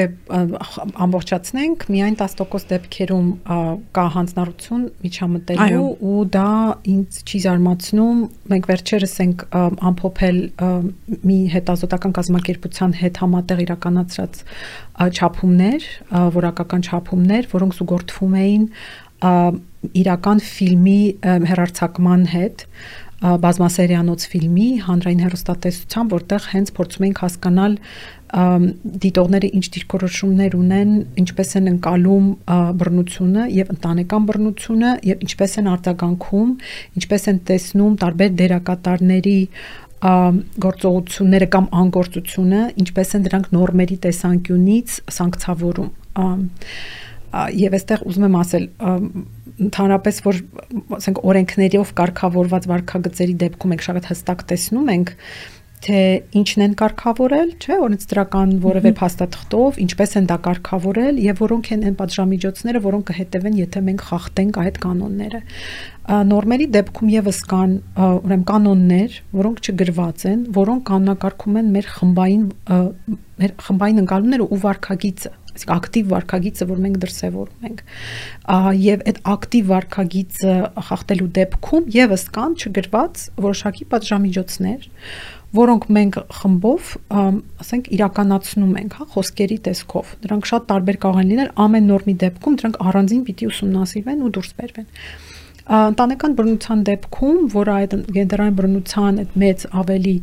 ամբողջացնենք 1.00 1.84
միայն 1.94 2.18
10% 2.20 2.72
դեպքերում 2.74 3.28
կա 3.96 4.04
հանձնառություն 4.16 4.82
միջամտելու 5.06 5.86
ու 6.10 6.24
դա 6.36 6.50
ինձ 6.94 7.20
չի 7.24 7.42
զարմացնում 7.46 8.20
մենք 8.52 8.70
վերջերս 8.72 9.16
ենք 9.24 9.46
ամփոփել 9.92 10.42
մի 11.32 11.40
հետազոտական 11.56 12.16
կազմակերպության 12.20 12.98
հետ 13.00 13.22
համատեղ 13.24 13.64
իրականացրած 13.70 14.44
չափումներ 15.08 15.90
որակական 16.36 16.88
չափումներ 16.90 17.50
որոնք 17.56 17.80
զուգորդվում 17.80 18.40
էին 18.44 18.70
իրական 19.80 20.42
ֆիլմի 20.44 21.00
հերարցակման 21.50 22.26
հետ 22.34 22.66
բազմասերիանոց 23.20 24.26
ֆիլմի 24.32 24.68
հանրային 24.86 25.24
հերոստատեսության, 25.26 26.10
որտեղ 26.14 26.46
հենց 26.54 26.70
փորձում 26.78 27.06
ենք 27.10 27.20
հասկանալ 27.24 27.74
դիտողները 29.04 29.50
ինչ 29.60 29.66
դիրքորոշումներ 29.76 30.56
ունեն, 30.60 30.94
ինչպես 31.24 31.52
են 31.60 31.68
ընկալում 31.74 32.30
բռնությունը 32.80 33.48
եւ 33.58 33.74
ընտանեկան 33.76 34.30
բռնությունը 34.30 34.94
եւ 35.10 35.26
ինչպես 35.28 35.58
են 35.60 35.70
արձագանքում, 35.74 36.54
ինչպես 37.02 37.28
են 37.34 37.42
տեսնում 37.50 38.00
տարբեր 38.06 38.32
դերակատարների 38.40 39.40
գործողությունները 40.00 41.48
կամ 41.58 41.66
անգործությունը, 41.76 42.62
ինչպես 42.86 43.10
են 43.18 43.26
դրանք 43.28 43.50
նորմերի 43.52 43.98
տեսանկյունից 44.06 45.00
սանկցավորում 45.20 45.90
եւ 47.60 47.78
այստեղ 47.80 48.04
ուզում 48.10 48.28
եմ 48.30 48.38
ասել 48.40 48.66
ընդհանրապես 49.60 50.20
որ 50.26 50.42
ասենք 50.98 51.22
օրենքներով 51.30 51.94
կարգավորված 52.00 52.68
վարքագծերի 52.72 53.36
դեպքում 53.44 53.74
եք 53.76 53.86
շատ 53.90 54.10
հստակ 54.10 54.44
տեսնում 54.50 54.92
ենք 54.96 55.16
թե 55.80 56.00
ինչն 56.36 56.64
են 56.66 56.74
կարգավորել, 56.80 57.52
չէ, 57.56 57.76
օրենս 57.86 58.10
դրական 58.12 58.50
որևէ 58.66 58.92
փաստաթղթով, 59.00 59.78
ինչպես 59.86 60.16
են 60.20 60.28
դա 60.28 60.38
կարգավորել 60.48 61.22
եւ 61.24 61.40
որոնք 61.40 61.70
են 61.76 61.86
այն 61.88 61.96
պատժամիջոցները, 62.02 62.82
որոնք 62.84 63.06
կհետևեն, 63.10 63.56
եթե 63.64 63.84
մենք 63.88 64.04
խախտենք 64.10 64.60
այդ 64.66 64.80
կանոնները։ 64.84 65.42
Նորմերի 66.34 66.68
դեպքում 66.76 67.14
եւս 67.16 67.42
կան 67.54 67.76
ուրեմն 68.10 68.46
կանոններ, 68.50 69.18
որոնք 69.40 69.64
չգրված 69.70 70.26
են, 70.34 70.46
որոնք 70.60 70.86
կանոնակարգում 70.90 71.60
են 71.64 71.74
մեր 71.78 71.90
խմբային 71.96 72.46
մեր 73.40 73.54
խմբային 73.64 74.04
ընկալումները 74.04 74.50
ու 74.50 74.60
վարքագիծը 74.66 75.32
այսինքն 75.50 75.74
ակտիվ 75.76 76.12
վարքագիծը, 76.14 76.68
որ 76.70 76.82
մենք 76.86 77.00
դրսևորում 77.04 77.68
ենք։ 77.70 77.82
Եվ 78.80 79.04
այդ 79.10 79.20
ակտիվ 79.34 79.68
վարքագիծը 79.70 80.56
խախտելու 80.90 81.30
դեպքում 81.40 81.90
եւս 81.96 82.24
կան 82.38 82.56
չգրված 82.60 83.24
որոշակի 83.50 83.88
պատժամիջոցներ, 83.94 84.88
որոնք 85.60 85.86
մենք 85.96 86.18
խմբով, 86.40 86.90
ասենք, 87.64 87.88
իրականացնում 87.98 88.76
ենք, 88.84 88.98
հա, 89.00 89.08
խոսքերի 89.16 89.58
տեսքով։ 89.66 90.12
Դրանք 90.26 90.50
շատ 90.50 90.68
տարբեր 90.70 91.00
կարող 91.06 91.22
են 91.24 91.32
լինել, 91.34 91.50
ամեն 91.66 91.90
նորմի 91.90 92.16
դեպքում 92.22 92.60
դրանք 92.62 92.80
առանձին 92.90 93.24
պիտի 93.30 93.50
ուսումնասիրվեն 93.50 94.22
ու 94.30 94.32
դուրս 94.38 94.54
բերվեն 94.60 94.88
Ընտանեկան 95.70 96.36
բռնության 96.40 96.80
դեպքում, 96.88 97.38
որ 97.54 97.70
այդ 97.76 97.92
գենդերային 98.16 98.56
բռնության 98.58 99.20
այդ 99.22 99.34
մեծ 99.44 99.66
ավելի 99.82 100.16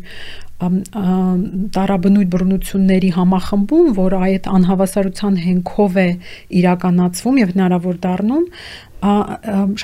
տարաբնույթ 1.76 2.29
բռնությունների 2.33 3.11
համախմբում, 3.17 3.88
որ 3.99 4.15
այդ 4.17 4.47
անհավասարության 4.57 5.35
հենքով 5.47 5.99
է 6.00 6.09
իրականացվում 6.61 7.41
եւ 7.43 7.50
հնարավոր 7.57 7.99
դառնում, 8.07 8.47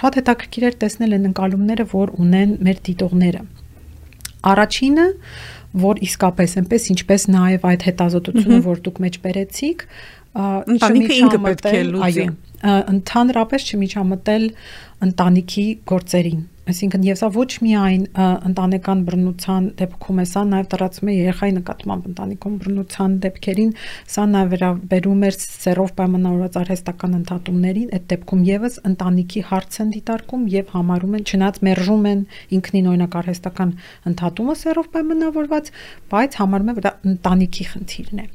շատ 0.00 0.18
հետաքրքիր 0.22 0.66
էր 0.70 0.78
տեսնել 0.82 1.16
այն 1.18 1.28
ընկալումները, 1.30 1.86
որ 1.92 2.14
ունեն 2.24 2.54
մեր 2.66 2.80
դիտողները։ 2.88 3.42
Առաջինը, 4.52 5.06
որ 5.82 6.00
իսկապես 6.08 6.56
այնպես 6.62 6.88
ինչպես 6.92 7.26
նաև 7.36 7.68
այդ 7.68 7.84
հետազոտությունը, 7.92 8.58
որ 8.66 8.80
դուք 8.88 8.98
մեջ 9.04 9.20
բերեցիք, 9.22 9.84
ընտանիքը 10.32 11.16
ինքը 11.20 11.38
պետք 11.44 11.68
է 11.68 11.82
լուծի։ 11.92 12.24
Այո, 12.24 12.32
ընդհանրապես 12.62 13.64
չմիջամտել 13.72 14.44
ընտանիքի 15.08 15.66
գործերին 15.92 16.42
Այսինքն 16.62 17.02
եւ 17.02 17.16
սա 17.18 17.28
ոչ 17.34 17.48
միայն 17.64 18.02
ընտանեկան 18.22 19.00
բռնության 19.06 19.64
դեպքում 19.80 20.18
է, 20.22 20.24
սա 20.30 20.42
նաեւ 20.46 20.66
տարածում 20.70 21.08
է 21.10 21.14
երեխայի 21.16 21.54
նկատմամբ 21.56 22.04
ընտանեկան 22.12 22.58
բռնության 22.62 23.16
դեպքերին, 23.24 23.72
սա 24.14 24.26
նաեւ 24.30 24.52
վերաբերում 24.52 25.24
է 25.26 25.30
սերով 25.42 25.90
պայմանավորված 25.98 26.58
արհեստական 26.62 27.16
ընդհատումներին, 27.18 27.88
այդ 27.98 28.06
դեպքում 28.12 28.44
եւս 28.46 28.78
ընտանիքի 28.92 29.42
հարց 29.50 29.80
են 29.82 29.90
դիտարկում 29.96 30.46
եւ 30.54 30.70
համարում 30.76 31.18
են, 31.18 31.26
չնայած 31.32 31.60
մերժում 31.66 32.06
են 32.12 32.22
ինքնին 32.62 32.88
օրինակ 32.92 33.18
արհեստական 33.22 33.74
ընդհատումը 34.12 34.56
սերով 34.62 34.88
պայմանավորված, 34.94 35.74
բայց 36.14 36.38
համարում 36.42 36.72
որ 36.78 36.86
դա 36.86 36.94
ընտանիքի 37.10 37.68
խնդիրն 37.72 38.22
է։ 38.22 38.30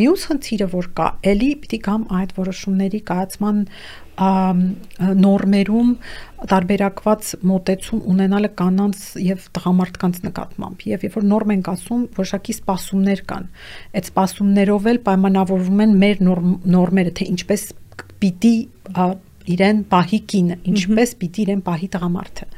Մյուս 0.00 0.28
խնդիրը 0.28 0.68
որ 0.74 0.92
կա, 0.98 1.08
ելի 1.28 1.48
պիտի 1.62 1.78
կամ 1.86 2.04
այդ 2.18 2.36
որոշումների 2.42 3.00
կայացման 3.12 3.64
նորմերում 4.18 5.90
տարբերակված 6.50 7.28
մոտեցում 7.50 8.00
ունենալը 8.12 8.50
կանանց 8.58 9.04
եւ 9.22 9.44
տղամարդկանց 9.58 10.18
նկատմամբ 10.26 10.82
եւ 10.90 11.06
երբ 11.06 11.18
որ 11.18 11.26
նորմ 11.32 11.54
ենք 11.54 11.70
ասում 11.74 12.02
որոշակի 12.18 12.56
սպասումներ 12.58 13.22
կան 13.30 13.46
այդ 13.94 14.10
սպասումներով 14.10 14.90
էլ 14.92 15.00
պայմանավորվում 15.06 15.84
են 15.86 15.96
մեր 16.02 16.22
նորմերը 16.74 17.14
թե 17.18 17.28
ինչպես 17.34 17.64
պիտի 18.18 18.54
իրեն 19.54 19.82
պահի 19.92 20.20
կինը 20.32 20.60
ինչպես 20.72 21.16
պիտի 21.22 21.44
իրեն 21.46 21.64
պահի 21.68 21.88
տղամարդը 21.94 22.48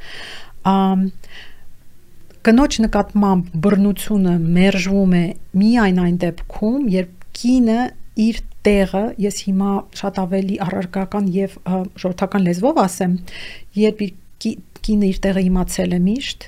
կնոջ 2.40 2.76
նկատմամբ 2.86 3.48
բռնությունը 3.64 4.34
մերժվում 4.56 5.16
է 5.20 5.24
միայն 5.60 5.98
այն 6.06 6.20
դեպքում 6.24 6.86
երբ 6.94 7.26
կինը 7.40 7.80
իր 8.18 8.40
տեղը 8.66 9.04
ես 9.22 9.36
հիմա 9.46 9.74
շատ 10.00 10.18
ավելի 10.24 10.56
առարկական 10.66 11.28
եւ 11.34 11.56
ժողովրդական 11.66 12.46
լեզվով 12.48 12.80
ասեմ, 12.84 13.14
երբ 13.80 14.02
կինը 14.80 15.10
իր 15.12 15.20
տեղը 15.26 15.44
իմացել 15.50 15.96
է 15.96 16.00
միշտ, 16.08 16.46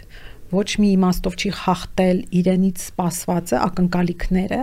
ոչ 0.52 0.68
մի 0.82 0.88
իմաստով 0.98 1.36
չի 1.40 1.50
խախտել 1.58 2.22
իրենից 2.42 2.82
սպասվածը, 2.86 3.60
ակնկալիքները 3.66 4.62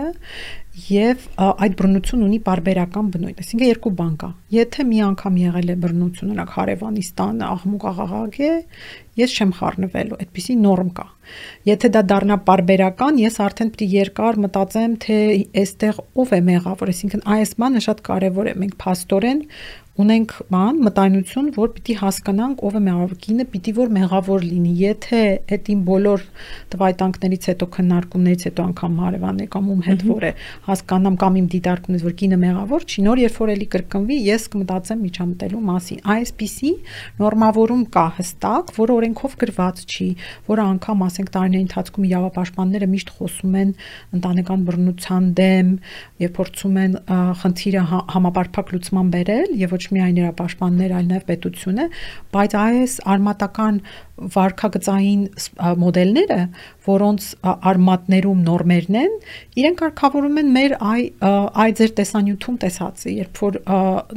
եւ 0.70 1.24
այդ 1.40 1.72
բռնությունը 1.80 2.26
ունի 2.28 2.38
բարբերական 2.46 3.06
բնույթ։ 3.10 3.40
Այսինքն 3.42 3.66
երկու 3.66 3.90
բան 3.98 4.12
կա։ 4.20 4.28
Եթե 4.54 4.84
մի 4.86 5.00
անգամ 5.06 5.38
եղել 5.40 5.72
է 5.72 5.76
բռնություն, 5.82 6.30
օրինակ 6.30 6.52
Հարևանիստանը 6.56 7.48
աղմուկ 7.50 7.86
աղաղակ 7.90 8.38
է, 8.46 8.52
ես 9.20 9.34
չեմ 9.34 9.52
խառնվելու, 9.58 10.18
այդպիսի 10.24 10.56
նորմ 10.62 10.92
կա։ 11.00 11.06
Եթե 11.70 11.90
դա 11.96 12.02
դառնա 12.10 12.38
բարբերական, 12.46 13.20
ես 13.20 13.36
արդեն 13.50 13.70
պետք 13.74 13.82
է 13.82 13.90
երկար 13.98 14.40
մտածեմ, 14.46 14.96
թե 15.04 15.18
այստեղ 15.60 16.00
ով 16.22 16.34
է 16.38 16.40
մեղավոր, 16.50 16.94
այսինքն 16.94 17.26
այս 17.34 17.54
բանը 17.60 17.84
շատ 17.90 18.02
կարեւոր 18.10 18.50
է։ 18.50 18.54
Մենք 18.62 18.78
փաստորեն 18.80 19.42
ունենք 20.00 20.32
բան 20.52 20.78
մտայնություն, 20.86 21.48
որ 21.56 21.70
պիտի 21.76 21.94
հասկանանք 22.00 22.62
ով 22.66 22.76
է 22.78 22.82
մեղավոր 22.86 23.14
կինը, 23.24 23.46
պիտի 23.52 23.72
որ 23.76 23.90
մեղավոր 23.96 24.44
լինի։ 24.50 24.72
Եթե 24.80 25.20
այդ 25.56 25.70
իմ 25.74 25.80
բոլոր 25.90 26.24
տվայտանքներից 26.74 27.48
հետո 27.50 27.68
քննարկումներից 27.76 28.44
հետո 28.48 28.66
անգամ 28.70 28.98
հարևանն 29.00 29.40
է 29.40 29.48
կամ 29.54 29.70
ում 29.74 29.82
հետ 29.86 30.04
որ 30.10 30.26
է, 30.30 30.32
հասկանամ 30.70 31.18
կամ 31.20 31.38
իմ 31.40 31.48
դիտարկումից 31.54 32.04
որ 32.06 32.14
կինը 32.20 32.38
մեղավոր 32.40 32.86
չի, 32.90 33.04
նոր 33.06 33.22
երբ 33.24 33.40
որ 33.40 33.52
էլի 33.54 33.68
կրկնվի, 33.74 34.18
ես 34.30 34.46
կմտածեմ 34.54 35.02
միջամտելու 35.10 35.62
մասին։ 35.70 36.00
Այսպիսի 36.14 36.72
նորմավորում 37.20 37.82
կա 37.94 38.06
հստակ, 38.20 38.72
որ 38.80 38.94
օրենքով 38.96 39.36
գրված 39.40 39.84
չի, 39.90 40.08
որը 40.50 40.66
անգամ 40.70 41.04
ասենք 41.10 41.32
տարիների 41.36 41.64
ընթացքում 41.66 42.06
իրավապաշտպանները 42.10 42.90
միշտ 42.90 43.12
խոսում 43.20 43.56
են 43.60 43.72
ընտանեկան 44.20 44.64
բռնության 44.70 45.30
դեմ 45.40 45.70
եւ 46.20 46.32
փորձում 46.40 46.80
են 46.80 46.96
խնդիրը 47.40 47.84
հա, 47.90 48.00
համապարփակ 48.14 48.72
լուծման 48.74 49.10
բերել 49.14 49.54
եւ 49.60 49.74
ոչ 49.76 49.84
միայն 49.94 50.18
նրա 50.20 50.32
պաշտպաններ, 50.40 50.94
այլ 50.98 51.08
նաև 51.10 51.24
պետությունը, 51.30 51.86
բայց 52.34 52.56
այս 52.60 52.94
արմատական 53.14 53.80
վարկագծային 54.36 55.22
մոդելները, 55.80 56.38
որոնց 56.86 57.28
արմատներում 57.70 58.44
նորմերն 58.50 58.98
են, 59.00 59.18
իրենք 59.60 59.80
կարգավորում 59.80 60.40
են 60.42 60.54
մեր 60.56 60.76
այ 60.90 61.02
այ 61.64 61.70
ձեր 61.80 61.94
տեսանյութում 62.00 62.60
տեսածը, 62.64 63.10
երբ 63.20 63.42
որ 63.46 63.60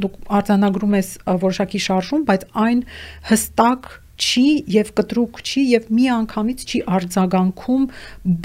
դուք 0.04 0.18
արձանագրում 0.40 0.98
ես 1.00 1.12
որոշակի 1.44 1.84
շարժում, 1.88 2.26
բայց 2.30 2.48
այն 2.68 2.84
հստակ 3.32 3.92
չի 4.24 4.46
եւ 4.74 4.92
կտրուկ 4.98 5.40
չի 5.44 5.64
եւ 5.74 5.88
մի 5.98 6.06
անգամից 6.16 6.64
չի 6.64 6.82
արձագանքում 6.98 7.86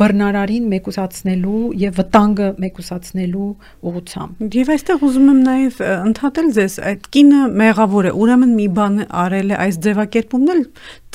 բռնարարին 0.01 0.69
մեկուսացնելու 0.75 1.63
եւ 1.83 1.99
վտանգը 2.03 2.49
մեկուսացնելու 2.65 3.49
ուղությամբ։ 3.93 4.59
Եվ 4.59 4.73
այստեղ 4.75 5.05
ուզում 5.09 5.29
եմ 5.33 5.43
նաեւ 5.49 5.83
ընդհատել 5.89 6.49
ձեզ, 6.59 6.79
այդ 6.93 7.11
կինը 7.19 7.43
մեղավոր 7.63 8.09
է, 8.09 8.15
ուրեմն 8.23 8.57
մի 8.59 8.69
բան 8.79 9.03
արել 9.25 9.55
է 9.55 9.61
այս 9.69 9.81
ձևակերպումն 9.89 10.55
էլ 10.57 10.65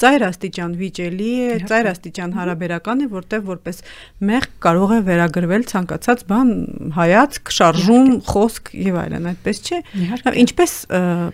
ծայր 0.01 0.25
աստիճան 0.27 0.75
վիճելի 0.79 1.31
է, 1.43 1.49
ծայր 1.69 1.89
աստիճան 1.93 2.35
հարաբերական 2.37 3.03
է, 3.03 3.07
որտեղ 3.13 3.43
որպես 3.49 3.81
մեղ 4.29 4.47
կարող 4.65 4.93
է 4.97 4.99
վերագրվել 5.09 5.65
ցանկացած 5.73 6.23
բան, 6.33 6.53
հայացք, 6.97 7.53
շարժում, 7.57 8.13
խոսք 8.29 8.71
եւ 8.83 9.01
այլն, 9.03 9.27
այդպես 9.33 9.63
չէ։ 9.63 9.81
Ինչպես 10.43 10.77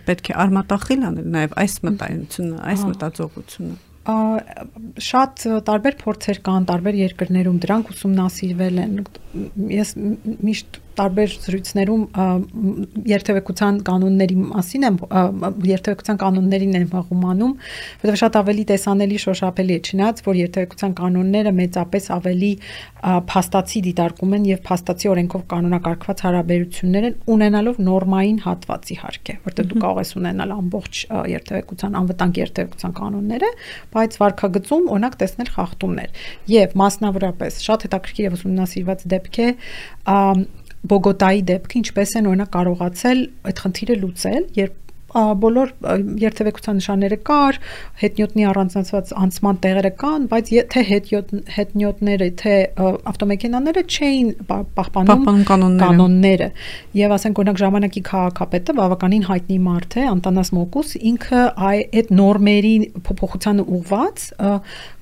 պետք 0.10 0.34
է 0.34 0.40
արմատախիլ 0.46 1.06
անել 1.10 1.30
նաեւ 1.40 1.56
այս 1.66 1.78
մտայնությունը, 1.90 2.66
այս 2.74 2.90
մտածողությունը 2.90 3.78
շատ 4.10 5.44
տարբեր 5.68 5.98
փորձեր 6.00 6.40
կան 6.46 6.68
տարբեր 6.70 6.96
երկրներում 7.00 7.58
դրանք 7.66 7.92
ուսումնասիրվել 7.94 8.80
են 8.84 8.96
ես 9.76 9.92
միշտ 10.00 10.80
տարբեր 11.00 11.36
զրույցներում 11.46 12.04
երթևեկության 13.10 13.80
կանոնների 13.88 14.38
մասին 14.40 14.86
եմ 14.90 14.98
երթևեկության 15.70 16.20
կանոններին 16.20 16.78
եմ 16.80 16.90
հաղումանում, 16.94 17.54
որովհետև 18.04 18.20
շատ 18.20 18.38
ավելի 18.40 18.64
տեսանելի 18.70 19.20
շոշափելի 19.24 19.76
է, 19.76 19.80
չնայած 19.90 20.22
որ 20.28 20.40
երթևեկության 20.40 20.96
կանոնները 21.00 21.54
մեծապես 21.60 22.10
ավելի 22.20 22.52
փաստացի 23.30 23.82
դիտարկում 23.90 24.36
են 24.40 24.48
եւ 24.50 24.60
փաստացի 24.70 25.10
օրենքով 25.14 25.44
կանոնակարգված 25.54 26.24
հարաբերություններ 26.28 27.08
են 27.10 27.16
ունենալով 27.36 27.80
նորմային 27.90 28.40
հատվածի 28.44 28.98
հարկ 29.00 29.30
է, 29.30 29.36
որտեղ 29.48 29.70
դու 29.70 29.80
կարող 29.86 30.02
ես 30.04 30.12
ունենալ 30.20 30.54
ամբողջ 30.60 31.02
երթևեկության 31.32 31.98
անվտանգ 32.00 32.40
երթևեկության 32.44 32.96
կանոնները, 33.00 33.52
բայց 33.96 34.20
վարկագծում 34.20 34.90
օրինակ 35.00 35.18
տեսնել 35.24 35.52
խախտումներ 35.56 36.24
եւ 36.60 36.76
մասնավորապես 36.84 37.62
շատ 37.70 37.88
հետաքրքիր 37.88 38.28
եւ 38.30 38.38
ուսումնասիրված 38.40 39.06
դեպք 39.16 39.40
է 39.40 39.50
Բոգոտայի 40.88 41.42
դեպքը 41.50 41.76
ինչպես 41.80 42.14
են 42.20 42.30
օրինակ 42.30 42.52
կարողացել 42.54 43.24
այդ 43.50 43.62
խնդիրը 43.66 43.98
լուծել, 44.00 44.46
երբ 44.60 44.78
բոլոր 45.16 45.72
երթևեկության 46.22 46.80
նշանները 46.80 47.18
կար, 47.30 47.60
հետնյոտնի 48.04 48.46
առանձնացված 48.50 49.14
անցման 49.24 49.60
տեղերը 49.64 49.92
կան, 50.00 50.28
բայց 50.30 50.52
թե 50.74 50.84
հետնյոտները, 51.58 52.28
թե 52.40 52.56
ավտոմեքենաները 53.10 53.84
չէին 53.90 54.30
պահպանում 54.50 55.44
կանոնները։ 55.50 56.50
Եվ 57.00 57.16
ասենք 57.18 57.42
օրինակ 57.44 57.60
ժամանակի 57.64 58.04
քաղաքապետը 58.10 58.76
բավականին 58.80 59.26
հայտնի 59.30 59.60
մարդ 59.70 59.98
է, 60.00 60.06
Անտանաս 60.10 60.54
Մոկուս, 60.60 60.94
ինքը 61.10 61.44
այդ 61.70 62.14
նորմերի 62.20 62.76
փոփոխությանը 63.10 63.66
ուղված 63.80 64.26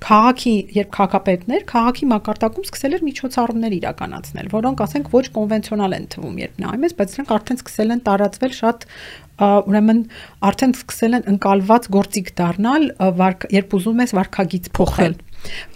քաղաքի, 0.08 0.56
երբ 0.78 0.92
քաղաքապետներ, 0.98 1.66
քաղաքի 1.72 2.10
մակարդակում 2.14 2.68
սկսել 2.68 2.98
էր 2.98 3.06
միջոցառումներ 3.08 3.78
իրականացնել, 3.78 4.52
որոնք 4.58 4.84
ասենք 4.88 5.12
ոչ 5.18 5.26
կոնվենցիոնալ 5.38 5.98
են 5.98 6.10
թվում, 6.14 6.36
երբ 6.48 6.62
նայում 6.64 6.86
ես, 6.88 6.98
բայց 6.98 7.16
նրանք 7.18 7.34
արդեն 7.38 7.62
սկսել 7.62 7.96
են 7.98 8.04
տարածվել 8.08 8.54
շատ 8.58 8.88
ուրեմն 9.38 10.00
արդեն 10.50 10.74
սկսել 10.78 11.18
են 11.18 11.28
ընկալված 11.34 11.88
գործիք 11.94 12.32
դառնալ, 12.40 12.88
երբ 13.54 13.76
ուզում 13.78 14.02
ես 14.02 14.14
վարկագիծ 14.18 14.70
փոխել։ 14.78 15.18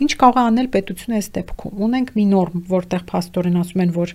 Ինչ 0.02 0.12
կարող 0.22 0.38
է 0.38 0.44
անել 0.52 0.68
պետությունը 0.76 1.18
այս 1.22 1.28
դեպքում։ 1.38 1.82
Ունենք 1.88 2.12
մի 2.18 2.26
նորմ, 2.32 2.64
որտեղ 2.72 3.04
փաստորեն 3.12 3.60
ասում 3.62 3.84
են, 3.86 3.94
որ 3.96 4.14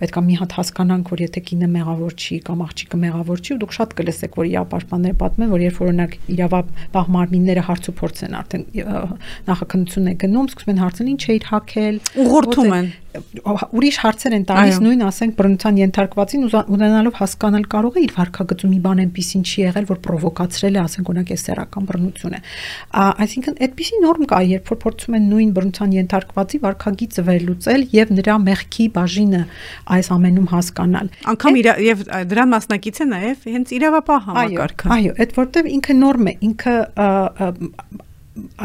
պետքա 0.00 0.22
մի 0.26 0.36
հատ 0.40 0.56
հասկանանք, 0.56 1.12
որ 1.12 1.22
եթե 1.26 1.42
կինը 1.46 1.68
մեղավոր 1.76 2.16
չի 2.16 2.38
կամ 2.46 2.64
աղջիկը 2.66 3.00
մեղավոր 3.06 3.42
չի, 3.46 3.50
ու 3.56 3.60
դուք 3.62 3.76
շատ 3.76 3.96
կլսեք, 4.00 4.36
որ 4.36 4.50
իրավապաշտպանները 4.50 5.18
պատմում 5.22 5.46
են, 5.46 5.52
որ 5.56 5.64
երբ 5.66 5.80
օրինակ 5.86 6.16
իրավապահ 6.36 7.10
մարմինները 7.16 7.66
հարց 7.66 7.90
ու 7.90 7.96
փորձ 8.00 8.22
են 8.26 8.36
արդեն 8.40 8.64
նախաքննություն 9.46 10.06
է 10.06 10.14
գնում, 10.26 10.50
սկսում 10.52 10.72
են 10.76 10.82
հարցնել 10.86 11.12
ինչ 11.16 11.22
է 11.26 11.36
իր 11.36 11.50
հակել, 11.52 12.00
ուղղորդում 12.26 12.76
են 12.76 12.94
ուրիշ 13.16 13.98
հարցեր 14.02 14.34
են 14.36 14.44
տալիս 14.48 14.78
նույն 14.84 15.02
ասենք 15.06 15.36
բռնության 15.38 15.78
ենթարկվածին 15.80 16.42
ունենալով 16.76 17.18
հասկանալ 17.20 17.64
կարող 17.72 17.96
է 17.96 18.02
իր 18.06 18.12
վարկագծում 18.16 18.72
մի 18.74 18.80
բան 18.86 19.02
այնպեսին 19.04 19.44
չի 19.46 19.62
եղել, 19.62 19.86
որ 19.90 20.00
պրովոկացրել 20.06 20.76
է, 20.76 20.80
ասենք 20.84 21.10
օրինակ 21.12 21.32
է 21.32 21.38
սեռական 21.42 21.88
բռնությունը։ 21.90 22.40
Այսինքն 23.06 23.58
այդպիսի 23.66 24.00
նորմ 24.04 24.28
կա, 24.32 24.40
երբ 24.52 24.72
որ 24.72 24.80
փորձում 24.96 25.16
են 25.16 25.24
նույն 25.30 25.50
բռնության 25.56 25.92
ենթարկվածի 25.96 26.58
վարկագիծը 26.62 27.22
վերլուծել 27.26 27.82
եւ 27.96 28.12
նրա 28.16 28.36
մեղքի 28.46 28.86
բաժինը 28.96 29.42
այս 29.96 30.08
ամենում 30.16 30.48
հասկանալ։ 30.52 31.10
Անկամ 31.32 31.58
իր 31.60 31.68
եւ 31.86 32.04
դրա 32.32 32.44
մասնակից 32.56 32.96
է 32.96 33.06
նաեւ 33.12 33.46
հենց 33.56 33.74
իրավապահ 33.76 34.20
համակարգը։ 34.26 34.90
Այո, 34.96 35.14
այդ 35.20 35.36
որտեվ 35.36 35.70
ինքը 35.76 35.96
նորմ 36.00 36.26
է, 36.26 36.34
ինքը 36.48 36.76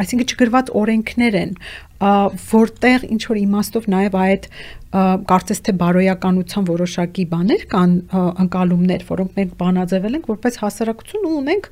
այսինքն 0.02 0.32
չգրված 0.32 0.72
օրենքներ 0.82 1.38
են, 1.42 1.52
որտեղ 2.02 3.04
ինչ 3.14 3.22
որ 3.30 3.40
իմաստով 3.42 3.90
նաև 3.94 4.16
այդ 4.22 4.48
կարծես 4.92 5.62
թե 5.64 5.74
բարոյականության 5.80 6.66
որոշակի 6.68 7.24
բաներ 7.32 7.62
կան 7.72 7.92
անկալումներ, 8.44 9.06
որոնք 9.08 9.38
մենք 9.38 9.54
բանաձևել 9.62 10.18
ենք 10.18 10.26
որպես 10.32 10.58
հասարակություն 10.62 11.28
ու 11.30 11.36
ունենք 11.42 11.70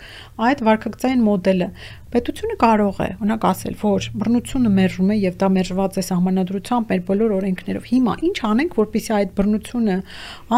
այդ 0.48 0.62
վարկագծային 0.70 1.26
մոդելը։ 1.26 1.68
Պետությունը 2.10 2.56
կարող 2.64 3.02
է, 3.06 3.10
օրինակ 3.20 3.44
ասել, 3.50 3.76
որ 3.84 4.06
բռնությունը 4.22 4.70
մերժում 4.80 5.12
է 5.14 5.18
եւ 5.20 5.36
դա 5.44 5.50
մերժված 5.60 6.00
է 6.00 6.04
սահմանադրությամբ 6.08 6.94
մեր 6.94 7.04
բոլոր 7.10 7.36
օրենքներով։ 7.38 7.90
Հիմա 7.90 8.16
ինչ 8.30 8.38
անենք, 8.50 8.80
որpիսի 8.80 9.14
այդ 9.20 9.36
բռնությունը 9.38 9.98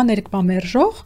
աներկբա 0.02 0.42
մերժող 0.52 1.02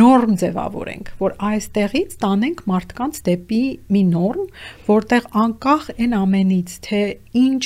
նորմ 0.00 0.32
ձևավորենք, 0.40 1.12
որ 1.20 1.36
այստեղից 1.50 2.16
տանենք 2.20 2.58
մարդկանց 2.70 3.20
դեպի 3.28 3.60
մի 3.92 4.02
նորմ, 4.14 4.48
որտեղ 4.88 5.28
անկախ 5.40 5.86
այն 5.96 6.16
ամենից, 6.20 6.74
թե 6.84 7.00
ինչ 7.40 7.64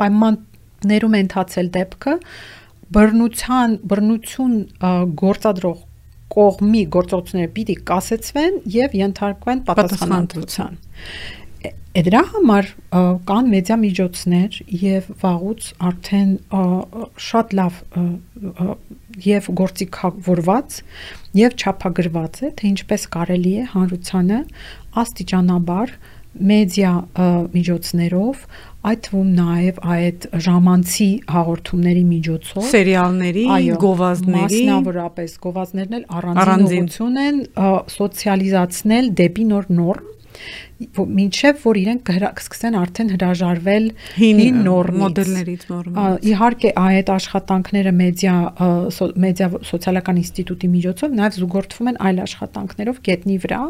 պայման 0.00 0.40
ներում 0.92 1.14
է 1.16 1.22
ընթացել 1.26 1.70
դեպքը 1.76 2.14
բռնության 2.92 3.76
բռնություն 3.92 4.56
գործադրող 5.22 5.78
կողմի 6.32 6.82
գործողությունները 6.96 7.52
պիտի 7.56 7.76
կասեցվեն 7.88 8.58
եւ 8.72 8.96
ենթարկվեն 9.02 9.62
պատասխանատվության։ 9.68 10.76
Դրա 11.92 12.20
համար 12.32 12.68
կան 13.28 13.48
մեդիա 13.52 13.76
միջոցներ 13.82 14.54
եւ 14.82 15.08
վաղուց 15.22 15.66
արդեն 15.88 16.30
շատ 17.26 17.52
լավ 17.58 17.80
եւ 19.26 19.50
գործիքավորված 19.60 20.78
եւ 21.42 21.58
չափագրված 21.60 22.40
է 22.48 22.50
թե 22.60 22.70
ինչպես 22.72 23.04
կարելի 23.16 23.52
է 23.52 23.66
հանրությանը 23.74 24.40
աստիճանաբար 25.04 25.94
մեդիա 26.32 26.92
միջոցներով 27.52 28.44
այդ 28.82 29.02
թվում 29.06 29.28
նաև 29.36 29.80
այդ 29.94 30.24
ժամանցի 30.46 31.08
հաղորդումների 31.32 32.04
միջոցով 32.12 32.64
սերիալների, 32.72 33.44
գովազդների, 33.82 34.62
մասնավորապես 34.62 35.36
գովազդներն 35.44 35.98
էլ 35.98 36.06
առանձին 36.18 36.64
ուղղություն 36.66 37.20
են 37.22 37.38
սոցիալիզացնել 37.96 39.12
դեպի 39.22 39.46
նոր 39.52 39.70
նոր 39.76 40.02
մինչև 40.92 41.62
որ 41.62 41.78
իրենք 41.82 42.10
կսկսեն 42.38 42.76
արդեն 42.82 43.12
հրաժարվել 43.12 43.86
հին 44.18 44.58
նոր 44.66 44.90
մոդելներից 45.02 45.64
նորմից։ 45.72 46.26
Իհարկե 46.32 46.72
այդ 46.82 47.12
աշխատանքները 47.16 47.92
մեդիա 48.02 48.34
մեդիա 49.26 49.48
սոցիալական 49.70 50.20
ինստիտուտի 50.22 50.70
միջոցով 50.72 51.16
նաև 51.20 51.38
զուգորդվում 51.42 51.90
են 51.92 52.00
այլ 52.08 52.22
աշխատանքներով 52.26 53.00
գետնի 53.08 53.38
վրա, 53.42 53.62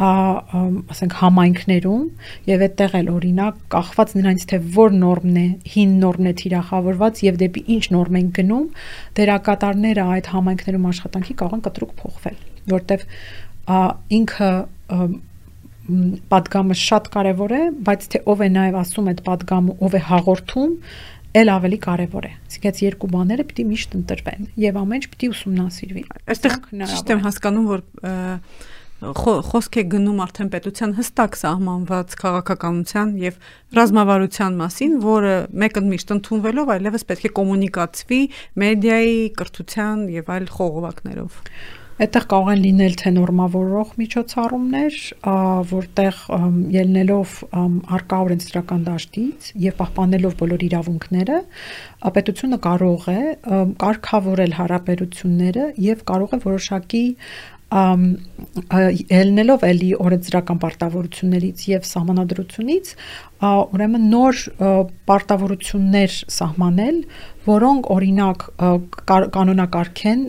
ասենք 0.00 1.14
համայնքներում 1.20 2.04
եւ 2.48 2.62
այդտեղ 2.66 2.94
էլ 3.00 3.10
օրինակ 3.12 3.58
կախված 3.74 4.14
նրանից 4.16 4.46
թե 4.50 4.60
որ 4.76 4.94
նորմն 4.96 5.36
է, 5.40 5.46
հին 5.74 5.92
նորմն 6.00 6.30
է 6.30 6.32
թիրախավորված 6.40 7.20
եւ 7.26 7.40
դեպի 7.42 7.64
ինչ 7.76 7.84
նորմ 7.96 8.18
են 8.20 8.30
գնում, 8.40 8.66
դերակատարները 9.20 10.06
այդ 10.16 10.30
համայնքներում 10.34 10.88
աշխատանքի 10.90 11.36
կարող 11.42 11.58
են 11.58 11.64
կտրուկ 11.68 11.92
փոխվել, 12.00 12.38
որտեվ 12.72 13.04
ինքը 14.20 14.50
падգամը 16.30 16.76
շատ 16.80 17.08
կարևոր 17.14 17.54
է, 17.56 17.62
բայց 17.86 18.04
թե 18.12 18.20
ով 18.30 18.42
է 18.44 18.48
նաև 18.56 18.76
ասում 18.80 19.08
այդ 19.10 19.22
падգամը, 19.26 19.76
ով 19.86 19.96
է 19.96 20.02
հաղորդում, 20.10 20.74
էլ 21.40 21.52
ավելի 21.54 21.78
կարևոր 21.84 22.26
է։ 22.26 22.32
Իսկ 22.50 22.66
այդ 22.70 22.82
երկու 22.84 23.08
բաները 23.14 23.46
պիտի 23.50 23.64
միշտ 23.70 23.96
ընտրվեն 24.00 24.48
եւ 24.64 24.78
ամեն 24.80 24.98
ինչ 25.00 25.08
պիտի 25.12 25.30
ուսումնասիրվի։ 25.30 26.02
Այստեղ 26.34 26.56
ճիշտ 26.90 27.12
եմ 27.14 27.24
հասկանում, 27.26 27.68
որ 27.70 27.84
խոսք 29.00 29.78
է 29.80 29.84
գնում 29.94 30.18
արդեն 30.26 30.48
պետության 30.52 30.90
հստակ 30.98 31.36
սահմանված 31.40 32.16
քաղաքականության 32.20 33.14
եւ 33.22 33.38
ռազմավարության 33.78 34.58
մասին, 34.60 34.96
որը 35.06 35.34
մեկը 35.62 35.82
միշտ 35.86 36.12
ընդունվելով 36.18 36.72
այլևս 36.76 37.06
պետք 37.08 37.24
է 37.30 37.32
կոմունիկացվի 37.40 38.20
մեդիայի, 38.60 39.22
կրթության 39.40 40.02
եւ 40.20 40.32
այլ 40.36 40.50
խողովակներով։ 40.58 41.40
Այդտեղ 42.00 42.24
կարող 42.32 42.46
են 42.48 42.60
լինել 42.64 42.94
թե 42.96 43.10
նորմավորող 43.12 43.88
միջոցառումներ, 44.00 44.94
որտեղ 45.68 46.20
ելնելով 46.72 47.34
արկա 47.96 48.20
օրենսդրական 48.24 48.86
դաշտից 48.86 49.50
եւ 49.66 49.76
պահպանելով 49.82 50.38
բոլոր 50.40 50.64
իրավունքները, 50.70 51.40
պետությունը 52.16 52.60
կարող 52.70 53.06
է 53.12 53.20
կարգավորել 53.84 54.56
հարաբերությունները 54.60 55.66
եւ 55.90 56.04
կարող 56.08 56.36
է 56.38 56.42
որոշակի 56.48 57.04
ելնելով 57.70 59.64
էլի 59.68 59.90
օրենսդրական 60.02 60.60
պարտավորություններից 60.64 61.64
եւ 61.70 61.84
սահմանադրությունից 61.90 62.92
ուրեմն 63.50 64.06
նոր 64.10 64.40
պարտավորություններ 65.10 66.16
սահմանել, 66.36 66.98
որոնք 67.46 67.90
օրինակ 67.94 68.46
կանոնակարգեն 69.38 70.24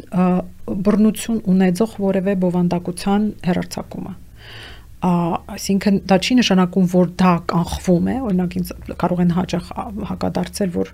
բռնություն 0.86 1.42
ունեցող 1.56 1.96
որևէ 2.06 2.38
բովանդակության 2.46 3.32
հերարցակումը 3.50 4.14
այսինքն 5.02 5.96
դա 6.06 6.18
չի 6.22 6.36
նշանակում 6.38 6.90
որ 6.92 7.08
դա 7.18 7.32
կանխվում 7.50 8.10
է 8.12 8.16
օրինակ 8.22 8.58
ինձ 8.60 8.74
կարող 9.02 9.22
են 9.24 9.32
հաճախ 9.38 9.72
հակադարձել 10.12 10.74
որ 10.76 10.92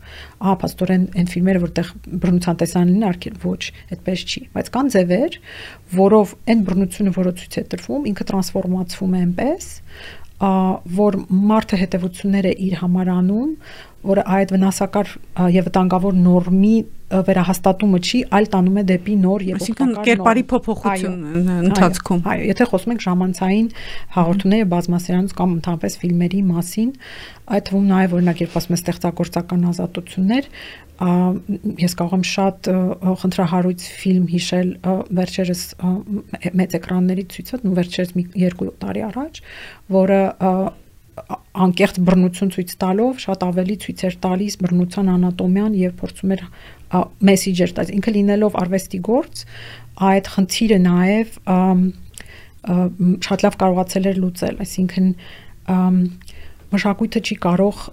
ահա 0.48 0.54
աստորեն 0.68 1.04
այն 1.20 1.28
ֆիլմերը 1.34 1.64
որտեղ 1.66 1.90
բռնության 2.24 2.60
տեսանելին 2.62 3.08
արկել 3.10 3.36
ոչ 3.44 3.64
այդպես 3.98 4.24
չի 4.28 4.44
բայց 4.56 4.72
կան 4.78 4.94
ձևեր 4.96 5.38
որով 5.98 6.34
այն 6.48 6.64
բռնությունը 6.70 7.14
որը 7.18 7.36
ցույց 7.42 7.60
է 7.60 7.66
տրվում 7.76 8.08
ինքը 8.14 8.30
տրանսֆորմացվում 8.32 9.18
է 9.18 9.22
այնպես 9.28 9.70
որ 10.38 11.16
մարդը 11.52 11.78
հետևությունները 11.82 12.50
իր 12.68 12.74
համար 12.84 13.08
անում 13.10 13.54
որը 14.06 14.24
այդ 14.38 14.54
վնասակար 14.54 15.12
եւ 15.58 15.68
վտանգավոր 15.68 16.18
նորմի 16.22 16.76
վերահաստատումը 17.08 18.00
չի, 18.04 18.20
այլ 18.36 18.48
տանում 18.52 18.78
է 18.78 18.84
դեպի 18.88 19.14
նոր 19.24 19.44
եւ 19.48 19.60
օգտակար 19.64 19.90
նոր։ 19.92 20.08
Կերպարի 20.08 20.44
փոփոխություն 20.52 21.52
ընթացքում։ 21.68 22.24
Այո, 22.28 22.48
եթե 22.52 22.68
խոսում 22.72 22.94
ենք 22.94 23.04
ժամանցային 23.06 23.70
հաղորդումների 24.18 24.68
բազմասերանց 24.74 25.36
կամ 25.38 25.54
ընդհանրապես 25.58 25.96
ֆիլմերի 26.04 26.42
մասին, 26.52 26.90
այդ 27.48 27.68
թվում 27.68 27.88
նաեւ 27.88 28.16
օրինակ 28.18 28.42
երբ 28.44 28.58
ասում 28.60 28.76
եմ 28.76 28.82
ստեղծագործական 28.82 29.64
ազատություններ, 29.72 30.50
ես 30.98 31.94
կարող 31.98 32.18
եմ 32.18 32.26
շատ 32.28 32.70
խնդրահարույց 33.24 33.88
ֆիլմ 34.02 34.26
հիշել 34.34 34.70
վերջերս 35.20 35.62
մեծ 36.58 36.76
էկրանների 36.82 37.26
ցույցը, 37.38 37.62
ու 37.64 37.78
վերջերս 37.78 38.14
մի 38.18 38.26
2 38.36 38.74
տարի 38.82 39.06
առաջ, 39.08 39.42
որը 39.96 40.22
անկեղծ 41.68 42.00
բռնություն 42.08 42.52
ցույց 42.54 42.74
տալով 42.82 43.22
շատ 43.24 43.44
ավելի 43.48 43.76
ցույց 43.84 44.02
էր 44.08 44.18
տալիս 44.26 44.58
բռնության 44.64 45.08
անատոմիան 45.14 45.78
եւ 45.78 45.94
փորձում 46.02 46.34
էր 46.36 46.44
մեսիջեր 47.30 47.74
տալ։ 47.78 47.92
Ինքը 47.98 48.14
լինելով 48.18 48.58
արվեստի 48.62 49.00
գործ, 49.08 49.44
այդ 50.12 50.30
խնդիրը 50.36 50.80
նաեւ 50.88 51.38
շատ 53.28 53.46
լավ 53.48 53.58
կարողացել 53.64 54.10
էր 54.12 54.22
լուծել, 54.24 54.56
այսինքն 54.68 55.08
մշակույթը 56.68 57.20
չի 57.24 57.36
կարող 57.44 57.84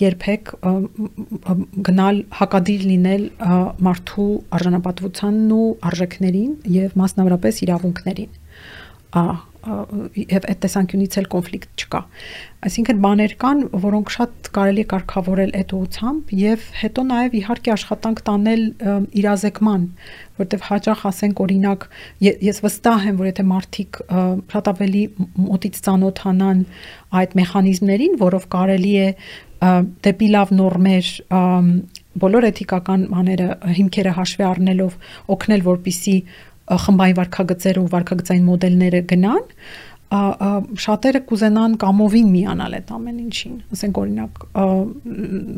երբեք 0.00 0.52
գնալ 1.88 2.20
հակադիր 2.38 2.86
լինել 2.90 3.26
մարդու 3.84 4.28
արժանապատվությանն 4.58 5.52
ու 5.58 5.66
արժեքներին 5.90 6.56
եւ 6.78 6.96
մասնավորապես 7.02 7.62
իրավունքներին 7.68 8.32
եւ 9.60 10.46
այդ 10.50 10.60
տեսանկյունից 10.64 11.16
էլ 11.20 11.26
կոնֆլիկտ 11.34 11.82
չկա։ 11.84 12.00
Այսինքն 12.60 13.02
բաներ 13.04 13.34
կան, 13.40 13.60
որոնք 13.82 14.12
շատ 14.14 14.48
կարելի 14.56 14.82
է 14.84 14.88
կարգավորել 14.92 15.52
այդ 15.60 15.74
ուղությամբ 15.80 16.32
եւ 16.40 16.64
հետո 16.80 17.04
նաեւ 17.10 17.36
իհարկե 17.40 17.72
աշխատանք 17.74 18.22
տանել 18.30 18.64
իրազեկման, 19.20 19.84
որտեվ 20.40 20.64
հաճախ 20.70 21.04
ասենք 21.10 21.44
օրինակ 21.44 21.86
ես 22.50 22.62
վստահ 22.64 23.06
եմ, 23.10 23.20
որ 23.20 23.30
եթե 23.30 23.46
մարդիկ 23.50 24.00
շատ 24.54 24.72
ավելի 24.72 25.04
մոտից 25.50 25.80
ծանոթանան 25.88 26.66
այդ 27.20 27.38
մեխանիզմներին, 27.40 28.18
որով 28.20 28.50
կարելի 28.56 28.94
է 29.00 29.08
դեպի 29.60 30.28
լավ 30.32 30.52
նորմեր 30.56 31.08
բոլոր 32.20 32.46
էթիկական 32.48 33.02
բաները 33.12 33.48
հիմքերը 33.76 34.12
հաշվի 34.16 34.44
առնելով 34.48 34.94
օգնել 35.34 35.64
որպիսի 35.66 36.14
խմբային 36.70 37.16
վարքագծերը 37.20 37.84
ու 37.84 37.92
վարքագծային 37.94 38.50
մոդելները 38.50 39.00
գնան, 39.10 39.46
շատերը 40.10 41.20
կուզենան 41.30 41.74
կամովին 41.78 42.30
միանալ 42.34 42.72
այդ 42.80 42.88
ամեն 42.96 43.18
ինչին։ 43.24 43.52
Ասենք 43.76 43.98
օրինակ 44.00 44.40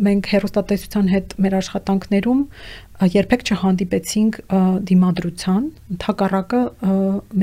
մենք 0.08 0.28
հերոստատեսության 0.32 1.08
հետ 1.12 1.32
մեր 1.40 1.56
աշխատանքներում 1.62 2.42
երբեք 3.16 3.44
չհանդիպեցինք 3.48 4.36
դիմադրության, 4.92 5.64
թակառակը 6.04 6.60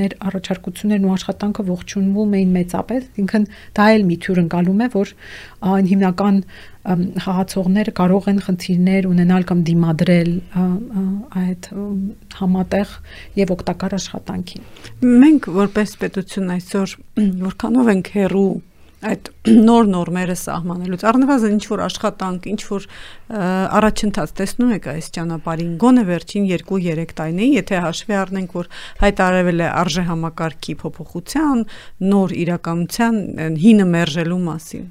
մեր 0.00 0.14
առաջարկություններն 0.30 1.08
ու 1.10 1.14
աշխատանքը 1.16 1.64
ողջունվում 1.70 2.36
էին 2.38 2.54
մեծապես, 2.54 3.08
ինքն 3.24 3.46
դա 3.76 3.88
էլ 3.98 4.06
մի 4.06 4.16
թյուր 4.24 4.42
ընկալում 4.46 4.80
է, 4.80 4.88
որ 4.94 5.12
այն 5.74 5.90
հիմնական 5.90 6.40
խաղացողները 6.80 7.92
կարող 7.98 8.28
են 8.32 8.40
խնդիրներ 8.46 9.08
ունենալ 9.10 9.44
կամ 9.50 9.60
դիմադրել 9.68 10.30
այդ 11.40 11.68
համատեղ 12.40 12.94
եւ 13.40 13.52
օգտակար 13.56 13.96
աշխատանքին։ 13.98 14.66
Մենք 15.20 15.48
որպես 15.60 15.94
պետություն 16.00 16.52
այսօր 16.56 16.96
որքանով 17.44 17.94
ենք 17.94 18.12
հերու 18.16 18.50
այդ 19.00 19.28
նոր 19.48 19.86
նորմերը 19.88 20.34
սահմանելուց 20.36 21.04
առնվազն 21.08 21.54
ինչ 21.56 21.62
որ 21.70 21.82
աշխատանք, 21.86 22.48
ինչ 22.50 22.60
որ 22.68 22.86
առաջընթաց 23.80 24.34
տեսնում 24.40 24.74
եք 24.76 24.88
այս 24.92 25.08
ճանապարհին 25.16 25.72
գոնե 25.80 26.04
վերջին 26.10 26.48
2-3 26.50 27.16
տարիներին, 27.20 27.56
եթե 27.56 27.82
հաշվի 27.86 28.18
առնենք, 28.20 28.54
որ 28.60 28.70
հայտարարվել 29.00 29.64
է 29.64 29.72
արժե 29.80 30.06
համակարգի 30.10 30.78
փոփոխության, 30.84 31.66
նոր 32.12 32.38
իրականության 32.44 33.20
հինը 33.64 33.92
մերժելու 33.96 34.42
մասին 34.50 34.88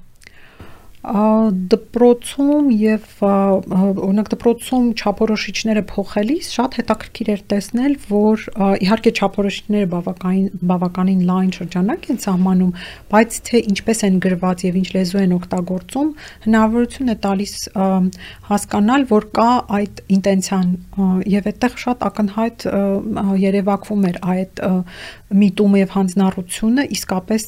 դպրոցում 1.00 2.66
եւ 2.76 3.04
օրինակ 3.24 4.30
դպրոցում 4.34 4.88
չափորոշիչները 5.00 5.84
փոխելիս 5.88 6.50
շատ 6.52 6.76
հետաքրքիր 6.80 7.30
էր 7.34 7.44
տեսնել, 7.54 7.94
որ 8.10 8.44
իհարկե 8.84 9.14
չափորոշիչները 9.16 9.88
բավականին 9.94 10.50
բավականին 10.72 11.22
լայն 11.30 11.54
շրջանակ 11.56 12.10
են 12.12 12.20
սահմանում, 12.26 12.74
բայց 13.16 13.40
թե 13.48 13.62
ինչպես 13.72 14.04
են 14.10 14.20
գրված 14.28 14.66
եւ 14.68 14.80
ինչ 14.80 14.90
լեզու 15.00 15.22
են 15.24 15.36
օգտագործում, 15.40 16.12
հնարավորություն 16.50 17.10
է 17.10 17.18
տալիս 17.24 17.56
հասկանալ, 18.52 19.08
որ 19.16 19.30
կա 19.40 19.50
այդ 19.80 20.04
ինտենցիան 20.20 20.68
եւ 21.40 21.50
այդտեղ 21.54 21.80
շատ 21.88 22.06
ակնհայտ 22.10 22.68
երևակվում 23.48 24.08
էր 24.12 24.22
այդ 24.36 24.64
միտումը 25.30 25.82
եւ 25.84 25.92
հանձնառությունը 25.94 26.86
իսկապես 26.96 27.44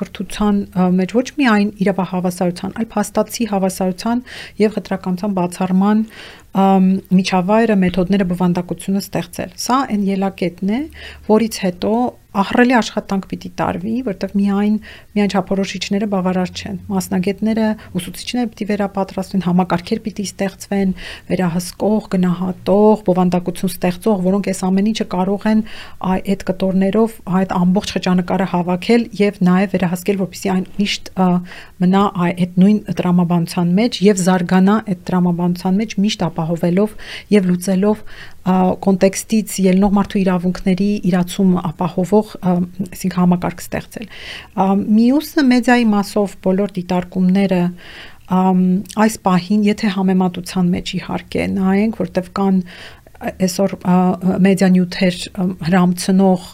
կրթության 0.00 0.60
մեջ 0.98 1.14
ոչ 1.18 1.26
միայն 1.40 1.72
իրավահավասարության, 1.84 2.74
այլ 2.80 2.88
փաստացի 2.94 3.48
հավասարության 3.52 4.22
եւ 4.64 4.76
խտրականության 4.78 5.34
բացառման 5.38 6.04
միջավայրը, 7.18 7.76
մեթոդները, 7.82 8.28
բովանդակությունը 8.32 9.02
ստեղծել։ 9.04 9.52
Սա 9.64 9.82
այն 9.94 10.06
ելակետն 10.08 10.72
է, 10.78 10.80
որից 11.28 11.60
հետո 11.64 11.92
ահռելի 12.38 12.74
աշխատանք 12.76 13.24
պիտի 13.30 13.50
տարվի, 13.58 13.92
որտեղ 14.04 14.32
միայն 14.36 14.74
միայն 15.16 15.30
չափորոշիչները 15.32 16.08
բավարար 16.12 16.50
չեն։ 16.52 16.76
Մասնագետները, 16.92 17.68
ուսուցիչները 17.98 18.50
պիտի 18.52 18.66
վերապատրաստվեն, 18.68 19.44
համակարգեր 19.48 20.02
պիտի 20.04 20.26
ստեղծվեն, 20.28 20.92
վերահսկող, 21.30 22.08
գնահատող, 22.14 23.02
բովանդակություն 23.08 23.72
ստեղծող, 23.72 24.20
որոնք 24.28 24.50
այս 24.52 24.60
ամեն 24.68 24.90
ինչը 24.92 25.06
կարող 25.16 25.48
են 25.48 25.64
այդ 26.18 26.44
կտորներով 26.52 27.16
այդ 27.38 27.56
ամբողջ 27.58 27.94
խճանկարը 27.96 28.48
հավաքել 28.52 29.08
եւ 29.18 29.40
նաեւ 29.48 29.74
վերահսկել, 29.78 30.20
որպեսզի 30.28 30.52
այն 30.52 30.64
միշտ 30.78 31.10
մնա 31.78 32.04
այդ 32.28 32.60
նույն 32.60 32.78
դրամաբանության 32.98 33.74
մեջ 33.78 34.00
եւ 34.04 34.22
զարգանա 34.28 34.76
այդ 34.88 35.02
դրամաբանության 35.08 35.78
մեջ 35.78 35.96
միշտ 36.04 36.24
ապահովելով 36.48 36.92
եւ 37.32 37.48
լուծելով 37.48 38.02
կոնտեքստից 38.84 39.56
ելնող 39.68 39.96
մարդու 39.98 40.20
իրավունքների 40.22 40.90
իրացումը 41.10 41.64
ապահովող, 41.68 42.30
այսինքն 42.48 43.18
համակարգ 43.22 43.64
ստեղծել։ 43.64 44.06
Մյուսը 44.98 45.44
մեդիայի 45.52 45.88
մասով 45.92 46.36
բոլոր 46.48 46.72
դիտարկումները 46.78 47.62
այս 48.28 49.14
պահին, 49.24 49.60
եթե 49.64 49.90
համեմատության 49.94 50.66
մեջ 50.68 50.90
իհարկե 50.98 51.44
նայենք, 51.54 51.94
որտեվ 52.02 52.26
կան 52.36 52.58
այսօր 53.18 53.72
մեդիանյութեր 54.44 55.16
հрамցնող 55.68 56.44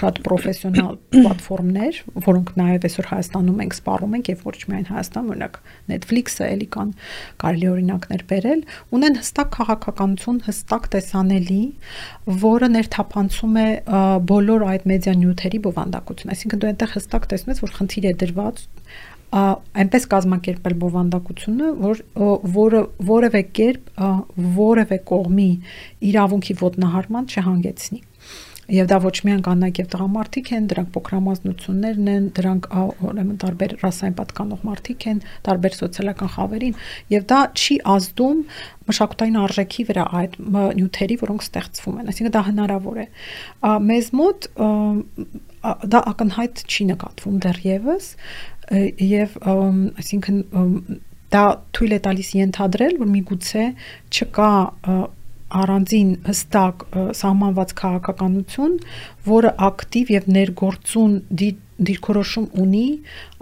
շատ 0.00 0.20
պրոֆեսիոնալ 0.24 0.94
պլատֆորմներ, 1.14 1.98
որոնք 2.24 2.52
նաև 2.60 2.86
այսօր 2.88 3.08
Հայաստանում 3.10 3.60
ենք 3.64 3.76
սպառում 3.76 4.16
ենք 4.18 4.30
եւ 4.32 4.44
ոչ 4.48 4.54
միայն 4.70 4.86
Հայաստան, 4.88 5.28
օրինակ 5.34 5.58
Netflix-ը 5.92 6.48
էլի 6.54 6.68
կան 6.74 6.94
կարելի 7.44 7.68
օրինակներ 7.74 8.24
բերել, 8.32 8.64
ունեն 8.96 9.18
հստակ 9.20 9.50
քաղաքականություն, 9.58 10.40
հստակ 10.48 10.88
տեսանելի, 10.94 11.62
որը 12.44 12.70
ներթափանցում 12.74 13.58
է 13.64 13.68
բոլոր 14.32 14.66
այդ 14.72 14.88
մեդիանյութերի 14.94 15.60
բովանդակությունը։ 15.68 16.34
Այսինքն 16.34 16.64
դու 16.64 16.70
այնտեղ 16.72 16.94
հստակ 16.94 17.28
տեսնես, 17.34 17.64
որ 17.64 17.76
խնդիր 17.78 18.08
է 18.08 18.14
դրված 18.24 18.64
այնպես 19.34 20.08
կազմակերպել 20.14 20.74
բովանդակությունը, 20.84 21.70
որ 21.84 22.02
որը 22.54 22.82
որևէ 23.10 23.42
կերպ 23.58 23.92
որևէ 24.58 24.98
կողմի 25.10 25.50
իրավունքի 26.10 26.58
ոտնահարման 26.64 27.30
չհանգեցնի 27.34 28.02
եւ 28.70 28.88
դա 28.88 28.98
ոչ 29.04 29.16
միայն 29.26 29.42
կանայք 29.44 29.78
եւ 29.82 29.88
տղամարդիկ 29.92 30.50
են, 30.56 30.68
դրանք 30.72 30.90
փոքրամասնություններն 30.94 32.10
են, 32.14 32.28
դրանք 32.38 32.68
ուրեմն 33.04 33.40
տարբեր 33.44 33.74
ռասային 33.82 34.16
պատկանող 34.20 34.62
մարդիկ 34.68 35.06
են, 35.12 35.20
տարբեր 35.48 35.76
սոցիալական 35.80 36.32
խավերին 36.34 36.78
եւ 37.12 37.26
դա 37.34 37.40
չի 37.60 37.76
ազդում 37.94 38.40
մշակութային 38.88 39.38
արժեքի 39.44 39.84
վրա 39.90 40.04
այդ 40.20 40.38
նյութերի, 40.80 41.18
որոնք 41.24 41.44
ստեղծվում 41.44 42.00
են։ 42.00 42.08
Այսինքն 42.14 42.34
դա 42.34 42.42
հնարավոր 42.48 43.02
է։ 43.04 43.06
Մեզ 43.84 44.10
մոտ 44.20 44.48
դա 45.64 46.00
ակնհայտ 46.10 46.62
չի 46.68 46.84
նկատվում 46.90 47.36
դեռևս 47.44 48.08
եւ 48.70 49.36
այսինքն 49.50 50.38
դա 51.34 51.44
թույլ 51.74 51.94
է 51.96 52.00
տալիս 52.06 52.30
ենթադրել, 52.38 52.96
որ 53.02 53.12
միգուցե 53.14 53.64
չկա 54.14 54.50
առանձին 55.54 56.10
հստակ 56.26 56.84
սահմանված 57.20 57.74
քաղաքականություն, 57.80 58.74
որը 59.28 59.52
ակտիվ 59.68 60.12
եւ 60.14 60.28
ներգործուն 60.36 61.14
դիրքորոշում 61.88 62.48
ունի, 62.64 62.88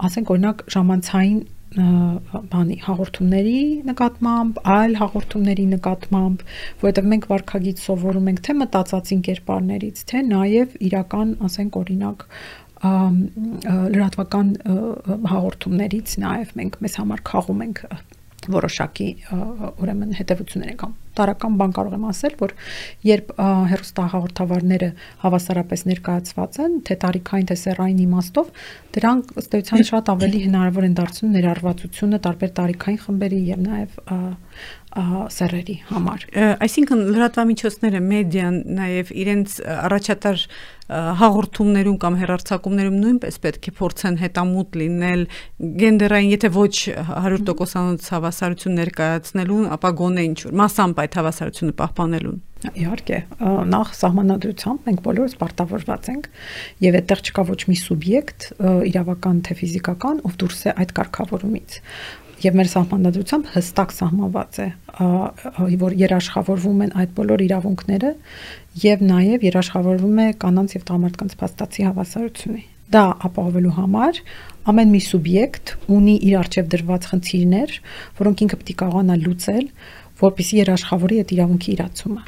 ասենք 0.07 0.33
օրինակ 0.35 0.63
ժամանցային 0.75 1.41
բանի 1.73 2.75
հաղորդումների 2.85 3.61
նկատմամբ, 3.87 4.59
այլ 4.73 4.91
հաղորդումների 4.99 5.63
նկատմամբ, 5.71 6.43
որովհետև 6.83 7.07
մենք 7.13 7.25
վարկագիծ 7.31 7.81
սովորում 7.81 8.27
ենք 8.29 8.41
թե 8.45 8.55
մտածածին 8.59 9.23
կերպարներից, 9.27 10.03
թե 10.11 10.21
նաև 10.27 10.75
իրական, 10.89 11.31
ասենք 11.49 11.79
օրինակ, 11.81 12.27
լրատվական 12.83 14.49
հաղորդումներից 15.33 16.17
նաև 16.23 16.57
մենք 16.59 16.81
մեզ 16.83 16.99
համար 16.99 17.23
խաղում 17.29 17.63
ենք 17.67 17.85
որոշակի 18.51 19.07
ուրեմն 19.79 20.15
հետևություններ 20.17 20.71
են 20.73 20.79
կամ 20.81 20.95
տարական 21.17 21.57
բան 21.59 21.73
կարող 21.77 21.95
եմ 21.97 22.05
ասել, 22.09 22.35
որ 22.39 22.53
երբ 23.07 23.31
հերոստահաղորդավարները 23.71 24.89
հավասարապես 25.23 25.83
ներկայացված 25.91 26.59
են, 26.63 26.77
թե 26.89 26.97
տարիքային, 27.03 27.49
թե 27.51 27.57
սեռային 27.63 28.01
իմաստով, 28.03 28.49
դրանք 28.97 29.33
ըստ 29.43 29.57
էության 29.59 29.85
շատ 29.93 30.11
ավելի 30.13 30.41
հնարավոր 30.47 30.87
են 30.89 30.97
դարձնում 30.99 31.35
ներառվածությունը 31.37 32.21
տարբեր 32.27 32.53
տարիքային 32.59 33.01
խմբերի 33.05 33.41
եւ 33.53 33.63
նաեւ 33.67 33.99
սերերի 34.93 35.75
համար։ 35.89 36.25
Այսինքն 36.61 36.99
լրատվամիջոցները, 37.15 38.01
մեդիան 38.13 38.59
նաև 38.77 39.11
իրենց 39.23 39.55
առաջատար 39.73 40.45
հաղորդումներում 40.93 41.97
կամ 42.03 42.17
հերարցակումներում 42.21 42.97
նույնպես 43.01 43.37
պետք 43.43 43.69
է 43.71 43.73
փորձեն 43.79 44.17
հետամուտ 44.21 44.79
լինել 44.83 45.21
գենդերային, 45.81 46.31
եթե 46.35 46.49
ոչ 46.53 46.73
100%-անոց 46.93 48.09
հավասարություն 48.13 48.79
ներկայացնելուն, 48.83 49.69
ապա 49.79 49.93
գոնե 50.03 50.25
ինչ 50.29 50.39
որ 50.43 50.57
massամբ 50.61 51.03
այդ 51.03 51.17
հավասարությունը 51.23 51.77
պահպանելուն։ 51.81 52.41
Իհարկե, 52.63 53.17
նախ 53.73 53.89
սահմանադրությամբ 53.97 54.85
մենք 54.87 54.99
բոլորս 55.03 55.33
պարտավորված 55.41 56.05
ենք 56.13 56.29
եւ 56.85 56.97
այդտեղ 56.99 57.23
չկա 57.27 57.43
ոչ 57.49 57.57
մի 57.67 57.75
սուբյեկտ, 57.81 58.45
իրավական 58.87 59.41
թե 59.43 59.57
ֆիզիկական, 59.59 60.21
ով 60.23 60.37
դուրս 60.43 60.61
է 60.63 60.75
այդ 60.83 60.93
կարգավորումից 60.99 61.77
եւ 62.43 62.57
մեր 62.59 62.69
սահմանադրությամբ 62.73 63.49
հստակ 63.53 63.95
սահմանված 63.97 64.59
է 64.63 64.67
որ 65.83 65.95
երաշխավորվում 66.03 66.83
են 66.83 66.93
այդ 67.03 67.15
բոլոր 67.17 67.43
իրավունքները 67.47 68.11
եւ 68.83 69.03
նաեւ 69.13 69.47
երաշխավորվում 69.47 70.21
է 70.23 70.27
կանանց 70.43 70.75
եւ 70.77 70.85
տղամարդկանց 70.89 71.35
փաստացի 71.43 71.87
հավասարությունը 71.87 72.63
դա 72.93 73.03
ապահովելու 73.25 73.73
համար 73.77 74.19
ամեն 74.69 74.91
մի 74.93 75.01
սուբյեկտ 75.03 75.71
ունի 75.91 76.13
իր 76.27 76.35
արժեվ 76.39 76.67
դրված 76.73 77.07
խնդիրներ, 77.09 77.73
որոնք 78.19 78.43
ինքը 78.43 78.59
պետք 78.59 78.73
է 78.73 78.75
կարողանա 78.83 79.15
լուծել, 79.23 79.65
որպեսզի 80.23 80.59
երաշխավորի 80.61 81.19
այդ 81.23 81.33
իրավունքի 81.35 81.73
իրացումը։ 81.73 82.23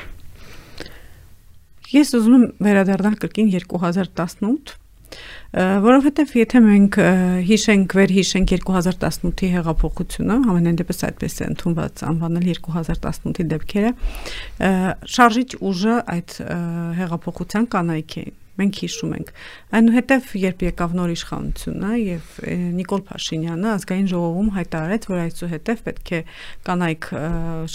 Ես 1.96 2.12
ուզում 2.18 2.36
եմ 2.36 2.46
վերադառնալ 2.66 3.16
կրկին 3.22 3.52
2018 3.56 4.76
որովհետև 5.86 6.34
եթե 6.36 6.62
մենք 6.66 6.98
հիշենք 7.48 7.96
վեր 7.96 8.14
հիշենք 8.16 8.54
2018-ի 8.68 9.52
հեղափոխությունը, 9.56 10.40
ամենայն 10.52 10.80
դեպս 10.82 11.04
այդպես 11.10 11.38
է 11.40 11.50
ընդունված 11.52 12.06
անվանել 12.12 12.50
2018-ի 12.60 13.46
դեպքերը, 13.56 13.94
շարժիչ 15.16 15.50
ուժը 15.72 16.00
այդ 16.16 16.40
հեղափոխության 17.00 17.70
կանայք 17.76 18.18
էին 18.24 18.36
մենք 18.60 18.80
հիշում 18.86 19.14
ենք։ 19.16 19.32
Այնուհետև 19.76 20.30
երբ 20.42 20.64
եկավ 20.66 20.96
նոր 21.00 21.14
իշխանությունը 21.16 21.92
եւ 22.00 22.34
Նիկոլ 22.76 23.02
Փաշինյանը 23.10 23.70
ազգային 23.76 24.10
ժողովում 24.12 24.52
հայտարարեց, 24.56 25.08
որ 25.12 25.22
այսուհետև 25.26 25.84
պետք 25.86 26.12
է 26.16 26.22
կանայք 26.70 27.10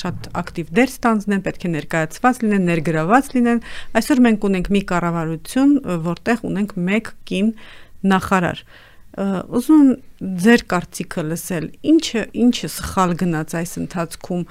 շատ 0.01 0.31
ակտիվ 0.41 0.75
դեր 0.81 0.93
ստանձնեն, 0.95 1.45
պետք 1.51 1.67
է 1.67 1.73
ներկայացված 1.77 2.43
լինեն, 2.45 2.69
ներգրաված 2.71 3.33
լինեն, 3.37 3.65
այսօր 4.01 4.23
մենք 4.31 4.47
ունենք 4.51 4.71
մի 4.71 4.83
կառավարություն, 4.91 5.75
որտեղ 6.11 6.47
ունենք 6.51 6.77
մեկ 6.91 7.13
կին 7.31 7.53
նախարար 8.11 8.65
ուզում 9.11 9.87
ձեր 10.21 10.63
կարծիքը 10.71 11.23
լսել 11.27 11.65
ինչը 11.91 12.21
ինչը 12.45 12.69
սխալ 12.71 13.15
գնաց 13.19 13.55
այս 13.59 13.73
ընթացքում 13.81 14.43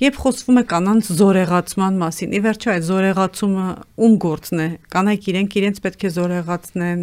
երբ 0.00 0.20
խոսվում 0.22 0.60
է 0.60 0.62
կանանց 0.70 1.10
զորեղացման 1.18 1.98
մասին 2.00 2.32
ի 2.32 2.40
վերջո 2.46 2.70
այդ 2.72 2.86
զորեղացումը 2.88 3.66
ում 4.06 4.14
գործն 4.24 4.62
է 4.64 4.68
կանայք 4.96 5.28
իրենք 5.32 5.58
իրենց 5.60 5.80
պետք 5.84 6.06
է 6.08 6.12
զորեղացնեն 6.16 7.02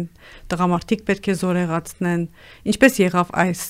տղամարդիկ 0.50 1.04
պետք 1.06 1.28
է 1.30 1.36
զորեղացնեն 1.44 2.26
ինչպես 2.74 2.98
եղավ 3.04 3.30
այս 3.44 3.62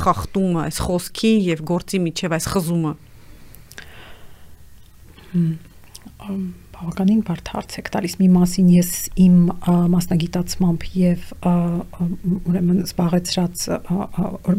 խախտումը 0.00 0.64
այս 0.64 0.80
խոսքի 0.88 1.34
եւ 1.52 1.64
գործի 1.68 2.00
միջև 2.08 2.38
այս 2.38 2.48
խզումը 2.54 2.94
բավականին 6.78 7.22
բարդ 7.26 7.48
հարց 7.50 7.72
եք 7.80 7.88
տալիս 7.90 8.12
մի 8.20 8.26
մասին 8.30 8.66
ես 8.70 8.90
իմ 9.18 9.38
մասնագիտացմամբ 9.94 10.84
եւ 10.94 11.24
ուրեմն 11.42 12.76
զբաղեցրած 12.84 13.64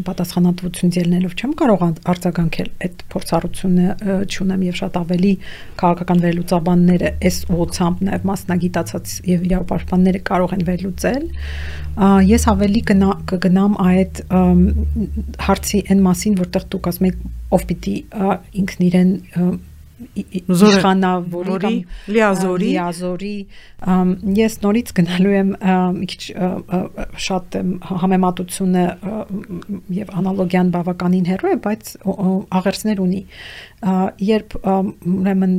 պատասխանատվություն 0.08 0.92
ելնելով 0.98 1.36
չեմ 1.40 1.54
կարող 1.62 1.84
արձագանքել 2.12 2.68
այդ 2.84 3.04
փորձառությունը 3.14 4.18
ճունեմ 4.36 4.66
եւ 4.68 4.76
շատ 4.82 4.98
ավելի 5.00 5.32
քաղաքական 5.80 6.22
վերլուծաբանները 6.26 7.14
այս 7.30 7.40
ուղությամբ 7.56 8.04
նաեւ 8.10 8.28
մասնագիտացած 8.32 9.16
եւ 9.30 9.48
իրավապաշտպանները 9.48 10.22
կարող 10.28 10.54
են 10.58 10.66
վերլուծել 10.68 11.26
ես 12.34 12.46
ավելի 12.52 12.84
կգնամ 12.90 13.80
այդ 13.88 14.22
հարցի 15.48 15.82
այն 15.88 16.06
մասին 16.10 16.38
որտեղ 16.44 16.70
դուք 16.74 16.92
ասում 16.92 17.10
եք 17.10 17.26
ով 17.56 17.66
պիտի 17.70 17.96
ինքն 18.60 18.88
իրեն 18.90 19.12
իշխանավորի 20.20 21.58
կամ 21.64 21.76
լիազորի 22.14 22.68
լիազորի 22.70 23.32
ես 24.38 24.56
նորից 24.64 24.92
գնալու 24.98 25.34
եմ 25.38 25.50
մի 25.96 26.08
քիչ 26.12 26.22
շատ 27.26 27.58
համեմատությունը 28.02 28.84
եւ 29.98 30.12
անալոգիան 30.20 30.72
բավականին 30.76 31.28
հեռու 31.30 31.52
է 31.52 31.58
բայց 31.66 31.92
աղերսներ 32.60 33.02
ունի 33.04 33.22
երբ 34.30 34.56
ուրեմն 34.60 35.54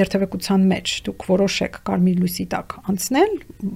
երթևեկության 0.00 0.66
մեջ 0.74 0.96
դուք 1.08 1.26
որոշեք 1.30 1.80
կարմիր 1.90 2.20
լույսի 2.24 2.46
տակ 2.54 2.76
անցնել 2.92 3.34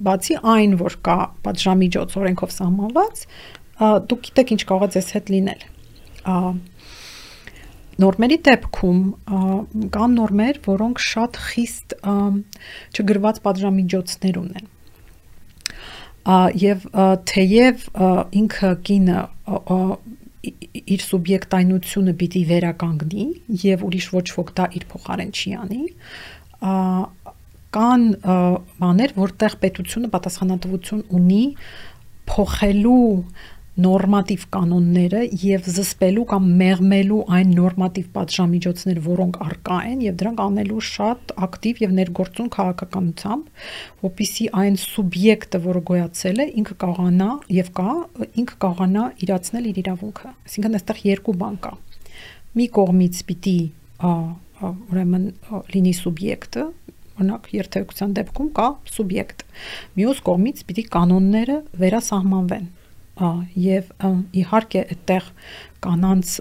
բացի 0.09 0.39
այն 0.55 0.77
որ 0.83 0.99
կա 1.07 1.17
պատժամիջոց 1.47 2.17
օրենքով 2.21 2.55
սահմանված 2.55 3.25
դուք 4.11 4.21
գիտեք 4.29 4.55
ինչ 4.55 4.61
կարող 4.71 4.87
է 4.87 4.93
ձեզ 4.95 5.11
հետ 5.15 5.33
լինել 5.35 5.65
Նորմերի 8.03 8.37
դեպքում 8.45 9.01
կան 9.95 10.15
նորմեր, 10.19 10.57
որոնք 10.65 11.01
շատ 11.05 11.37
խիստ 11.45 11.95
չգրված 12.95 13.39
պատժամիջոցներ 13.45 14.39
ունեն։ 14.41 14.67
Եվ 16.65 16.85
թեև 17.31 17.87
ինքը 18.41 18.71
կինը 18.89 19.19
իր 20.45 21.03
սուբյեկտայնությունը 21.05 22.13
պիտի 22.19 22.41
վերականգնի 22.51 23.25
եւ 23.63 23.85
ուրիշ 23.87 24.07
ոչ 24.13 24.27
ոք 24.35 24.51
դա 24.59 24.67
իր 24.79 24.85
փոխարեն 24.91 25.31
չի 25.33 25.53
անի, 25.61 25.81
կան 27.75 28.05
բաներ, 28.81 29.15
որտեղ 29.19 29.57
պետությունը 29.63 30.11
պատասխանատվություն 30.13 31.01
ունի 31.19 31.43
փոխելու 32.29 33.09
նորմատիվ 33.75 34.43
կանոնները 34.55 35.21
եւ 35.41 35.65
զսպելու 35.67 36.23
կամ 36.31 36.45
մեղմելու 36.61 37.17
այն 37.35 37.49
նորմատիվ 37.57 38.05
պատժամիջոցներ, 38.15 39.01
որոնք 39.03 39.39
արկա 39.45 39.79
են 39.89 40.03
եւ 40.05 40.15
դրանք 40.21 40.43
անելու 40.45 40.83
շատ 40.89 41.33
ակտիվ 41.45 41.81
եւ 41.83 41.95
ներգործուն 41.97 42.51
քաղաքականությամբ, 42.55 43.49
որpիսի 44.05 44.47
այն 44.63 44.79
սուբյեկտը, 44.85 45.61
որը 45.65 45.81
գոյացել 45.91 46.39
է, 46.39 46.47
ինքը 46.63 46.77
կարողանա 46.85 47.29
եւ 47.55 47.73
կա, 47.75 47.89
ինքը 48.45 48.57
կարողանա 48.63 49.03
իրացնել 49.25 49.67
իր 49.75 49.81
իրավունքը։ 49.83 50.31
Այսինքն 50.45 50.79
այստեղ 50.79 51.03
երկու 51.11 51.35
բան 51.43 51.59
կա։ 51.65 51.73
Մի 52.55 52.69
կողմից 52.79 53.21
պիտի 53.27 53.59
ուրեմն 54.65 55.27
լինի 55.75 55.93
սուբյեկտը, 55.99 56.63
օրինակ 57.15 57.51
երթևեկության 57.55 58.15
դեպքում 58.15 58.49
կա 58.55 58.67
սուբյեկտ։ 58.95 59.43
Մյուս 59.99 60.23
կողմից 60.25 60.63
պիտի 60.69 60.83
կանոնները 60.95 61.59
վերասահմանվեն 61.83 62.65
եւ 63.15 63.91
իհարկե 64.35 64.81
այդտեղ 64.95 65.27
կանանց 65.85 66.31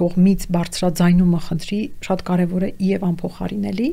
կողմից 0.00 0.46
բարձրաձայնումը 0.56 1.40
խնդրի 1.48 1.80
շատ 2.08 2.22
կարեւոր 2.28 2.66
է 2.68 2.70
եւ 2.88 3.06
անփոխարինելի 3.08 3.88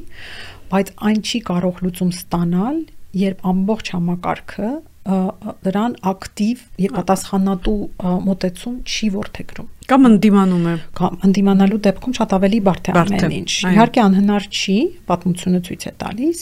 բայց 0.72 0.92
այն 1.10 1.20
չի 1.26 1.42
կարող 1.50 1.82
լուծում 1.86 2.14
ստանալ 2.16 2.80
երբ 3.26 3.44
ամբողջ 3.52 3.92
համակարգը 3.96 4.72
դրան 5.06 5.96
ակտիվ 6.10 6.62
եւ 6.82 6.94
պատասխանատու 6.98 7.80
մոտեցում 8.26 8.78
չի 8.90 9.10
ворթեգրում 9.16 9.68
կամ 9.86 10.08
ընդդիմանում 10.10 10.64
է 10.66 10.74
կամ 10.98 11.18
ընդդիմանալու 11.28 11.78
դեպքում 11.86 12.14
շատ 12.18 12.32
ավելի 12.38 12.60
բարդ 12.66 12.88
է 12.90 12.94
ամեն 13.02 13.34
ինչ 13.36 13.52
իհարկե 13.70 14.02
անհնար 14.02 14.48
չի 14.50 14.78
պատմությունը 15.12 15.60
ցույց 15.68 15.86
է 15.86 15.92
տալիս 16.02 16.42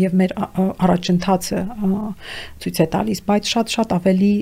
եւ 0.00 0.14
մեր 0.20 0.32
առաջընթացը 0.86 1.60
ցույց 2.64 2.80
է 2.80 2.86
տալիս 2.94 3.20
բայց 3.28 3.50
շատ-շատ 3.52 3.92
ավելի 3.98 4.32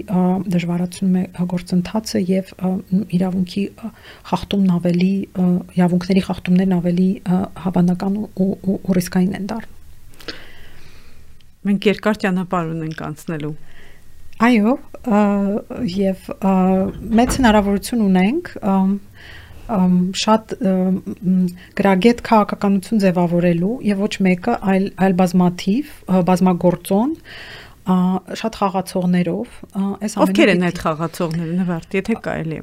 դժվարացնում 0.54 1.16
է 1.18 1.24
գործընթացը 1.54 2.22
եւ 2.30 2.52
իրավունքի 3.18 3.64
խախտումն 4.30 4.70
ավելի 4.78 5.10
իրավունքների 5.82 6.22
խախտումներն 6.28 6.78
ավելի 6.78 7.10
հավանական 7.66 8.22
ու 8.38 8.78
ռիսկային 9.00 9.36
են 9.42 9.50
դառնում 9.50 9.77
Մենք 11.68 11.88
երկար 11.92 12.20
ճանապարհ 12.24 12.70
ունենք 12.74 13.02
անցնելու։ 13.08 13.54
Այո, 14.38 14.72
եւ 15.98 16.28
մեծ 17.18 17.36
հնարավորություն 17.40 18.02
ունենք 18.04 18.50
շատ 20.18 20.52
գրագետ 21.78 22.20
քաղաքականություն 22.28 23.02
ձևավորելու 23.02 23.72
եւ 23.88 24.04
ոչ 24.04 24.12
մեկը 24.26 24.54
այլ 24.72 24.86
այլ 25.06 25.16
բազմաթիվ 25.18 25.90
բազմագործոն 26.30 27.10
շատ 27.88 28.56
խաղացողներով, 28.60 29.58
այս 29.78 30.14
ամենը 30.18 30.24
Ովքեր 30.24 30.50
են 30.52 30.64
այդ 30.68 30.80
խաղացողները 30.84 31.54
նվարդ, 31.58 31.94
եթե 31.98 32.16
կարելի 32.26 32.58
է։ 32.58 32.62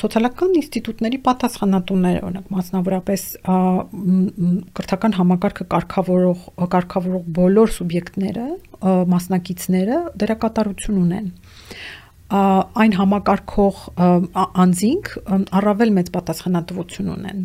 Սոցիալական 0.00 0.56
ինստիտուտների 0.60 1.20
պատասխանատուները, 1.26 2.22
օրինակ 2.28 2.50
մասնավորապես 2.56 3.26
կրթական 4.80 5.16
համակարգը 5.20 5.68
կարգավորող 5.76 6.42
կարգավորող 6.76 7.30
բոլոր 7.40 7.72
սուբյեկտները, 7.76 8.48
մասնակիցները 9.16 10.02
դերակատարություն 10.20 11.00
ունեն 11.06 11.30
այն 12.26 12.94
համակարգող 12.98 13.82
անձինք 14.66 15.10
առավել 15.60 15.92
մեծ 15.94 16.08
պատասխանատվություն 16.16 17.10
ունեն 17.12 17.44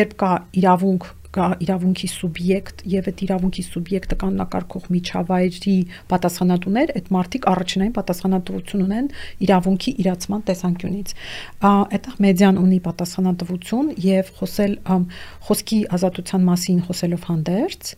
երբ 0.00 0.16
կա 0.18 0.30
իրավունք 0.58 1.06
կա 1.34 1.46
իրավունքի 1.62 2.08
սուբյեկտ 2.10 2.82
եւ 2.90 3.08
այդ 3.10 3.20
իրավունքի 3.26 3.64
սուբյեկտը 3.66 4.16
կանոնակարգող 4.22 4.88
միջավայրի 4.94 5.76
պատասխանատուներ, 6.10 6.92
այդ 7.00 7.12
մարդիկ 7.16 7.46
առաջնային 7.50 7.94
պատասխանատվություն 8.00 8.82
ունեն 8.86 9.06
իրավունքի 9.46 9.94
իրացման 10.04 10.42
տեսանկյունից։ 10.50 11.14
Այդտեղ 11.70 12.18
մեդիան 12.26 12.60
ունի 12.64 12.80
պատասխանատվություն 12.90 13.94
եւ 14.10 14.34
խոսել 14.40 14.76
խոսքի 15.46 15.80
ազատության 16.00 16.44
մասին 16.50 16.84
խոսելով 16.90 17.30
հանդերձ 17.30 17.94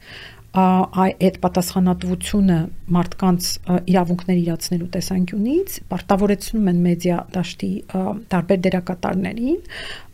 այդ 0.52 1.36
պատասխանատվությունը 1.40 2.56
մարդկանց 2.92 3.46
իրավունքներ 3.88 4.40
իրացնելու 4.42 4.88
տեսանկյունից 4.96 5.76
պարտավորեցնում 5.92 6.66
են 6.72 6.82
մեդիա 6.86 7.20
դաշտի 7.36 7.70
տարբեր 8.34 8.60
դերակատարներին 8.66 9.62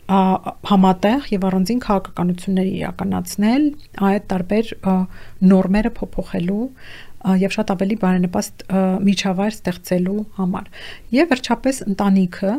համատեղ 0.08 1.28
եւ 1.34 1.44
առանձին 1.48 1.80
քաղաքականություններ 1.84 2.68
իրականացնել 2.70 3.66
այդ 4.08 4.24
տարբեր 4.32 4.70
նորմերը 5.52 5.92
փոփոխելու 5.98 6.64
եւ 7.42 7.54
շատ 7.58 7.72
ավելի 7.74 7.96
բարենպաստ 8.04 8.64
միջավայր 9.04 9.54
ստեղծելու 9.58 10.24
համար։ 10.38 10.72
Եվ 11.18 11.30
վերջապես 11.34 11.80
ընտանիքը 11.92 12.52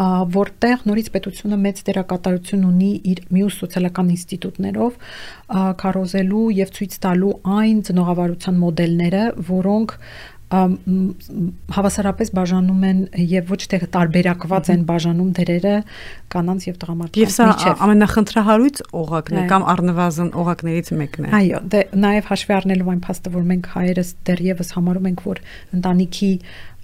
որտեղ 0.00 0.84
նորից 0.88 1.08
պետությունը 1.12 1.56
մեծ 1.60 1.80
դերակատարություն 1.88 2.66
ունի 2.68 2.90
իր 3.10 3.22
մյուս 3.36 3.56
սոցիալական 3.60 4.12
ինստիտուտներով 4.14 5.08
քարոզելու 5.82 6.44
եւ 6.56 6.70
ցույց 6.78 6.94
տալու 7.04 7.32
այն 7.58 7.82
ծնողավարության 7.90 8.60
մոդելները, 8.60 9.24
որոնք 9.50 9.96
հավասարապես 10.50 12.30
բաժանում 12.34 12.86
են 12.88 13.02
եւ 13.22 13.50
ոչ 13.52 13.58
թե 13.70 13.78
տարբերակված 13.94 14.70
են 14.74 14.80
բաժանում 14.88 15.28
դերերը 15.38 15.74
կանանց 16.34 16.66
եւ 16.66 16.80
տղամարդկանց 16.82 17.20
միջև։ 17.20 17.22
Եվ 17.22 17.34
սա 17.36 17.74
ամենախնդրահարույց 17.86 18.82
օղակն 19.00 19.38
է 19.38 19.44
կամ 19.52 19.66
առնվազն 19.74 20.32
օղակներից 20.42 20.90
մեկն 21.00 21.28
է։ 21.28 21.32
Այո, 21.38 21.60
դե 21.70 21.84
նաեւ 22.02 22.32
հաշվի 22.34 22.56
առնելով 22.58 22.90
այն 22.90 23.04
փաստը, 23.06 23.34
որ 23.36 23.46
մենք 23.50 23.70
հայերս 23.78 24.10
դեռևս 24.26 24.74
համարում 24.74 25.08
ենք, 25.10 25.24
որ 25.30 25.42
ընտանիքի 25.78 26.32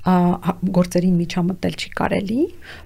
գործերին 0.07 1.17
միջամտել 1.19 1.77
չի 1.83 1.91
կարելի, 1.99 2.41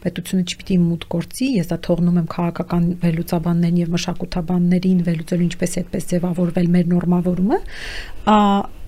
պետությունը 0.04 0.44
չպիտի 0.48 0.76
մուտ 0.86 1.06
գործի, 1.12 1.48
ես 1.60 1.70
դա 1.70 1.78
թողնում 1.86 2.20
եմ 2.20 2.28
քաղաքական 2.34 2.86
վերլուծաբաններին 3.04 3.80
եւ 3.80 3.94
մշակութաբաններին 3.96 5.02
վերլուծելու 5.10 5.48
ինչպես 5.50 5.78
այդպես 5.80 6.10
ձևավորվել 6.14 6.70
մեր 6.76 6.92
նորմավորումը, 6.94 7.58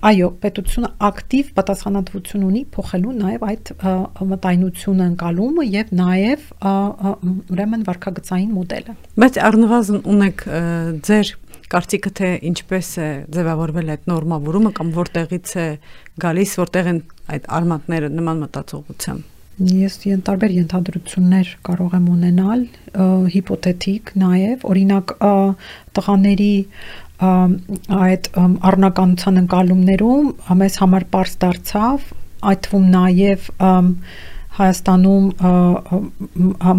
այո, 0.03 0.29
պետությունը 0.43 0.89
ակտիվ 1.07 1.51
պատասխանատվություն 1.57 2.47
ունի 2.49 2.63
փոխելու 2.75 3.13
նաև 3.21 3.45
այդ 3.47 3.71
մտայնությունը 4.33 5.07
ընկալումը 5.13 5.67
եւ 5.69 5.93
նաև 6.01 6.49
ուրեմն 7.55 7.85
վարկագծային 7.87 8.51
մոդելը։ 8.57 8.97
Բայց 9.23 9.39
առնվազն 9.47 10.03
ունեք 10.13 10.45
ձեր 11.07 11.33
կարծիքը 11.73 12.11
թե 12.19 12.31
ինչպես 12.53 12.89
է 13.03 13.11
ձևավորվել 13.37 13.93
այդ 13.97 14.09
նորմավորումը 14.13 14.73
կամ 14.79 14.95
որտեղից 14.97 15.53
է 15.63 15.67
գալիս, 16.25 16.57
որտեղ 16.63 16.91
են 16.93 16.99
այդ 17.37 17.47
արմատները 17.59 18.11
նման 18.13 18.43
մտածողությամբ։ 18.47 19.31
Ես 19.63 19.99
տարբեր 20.27 20.53
ենթադրություններ 20.57 21.49
կարող 21.69 21.97
եմ 21.99 22.07
ունենալ, 22.13 22.63
հիպոթետիկ 23.35 24.13
նաև, 24.23 24.65
օրինակ 24.73 25.13
տղաների 25.99 26.55
այդ 27.23 28.29
առնականության 28.73 29.41
ընկալումներում 29.43 30.31
մեզ 30.63 30.79
համար 30.83 31.07
པարզ 31.13 31.37
դարձավ, 31.45 32.13
այդ 32.53 32.63
թվում 32.67 32.89
նաև 32.97 33.51
Հայաստանում 34.53 35.29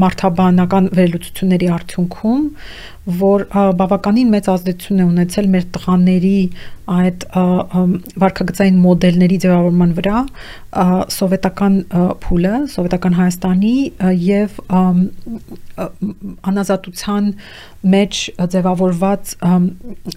մարդաբանական 0.03 0.89
վերլուծությունների 0.93 1.69
արդյունքում, 1.73 2.43
որ 3.03 3.43
բավականին 3.51 4.29
մեծ 4.31 4.45
ազդեցություն 4.53 5.01
է 5.03 5.07
ունեցել 5.09 5.47
մեր 5.53 5.65
տղաների 5.75 6.37
այդ 6.93 7.25
վարկագծային 8.19 8.79
մոդելների 8.83 9.37
ձևավորման 9.43 9.91
վրա 9.95 10.21
սովետական 11.15 11.75
փուլը, 12.23 12.55
սովետական 12.73 13.15
Հայաստանի 13.19 13.75
եւ 14.19 14.57
անազատության 16.51 17.29
մեջ 17.93 18.19
ձևավորված 18.55 19.31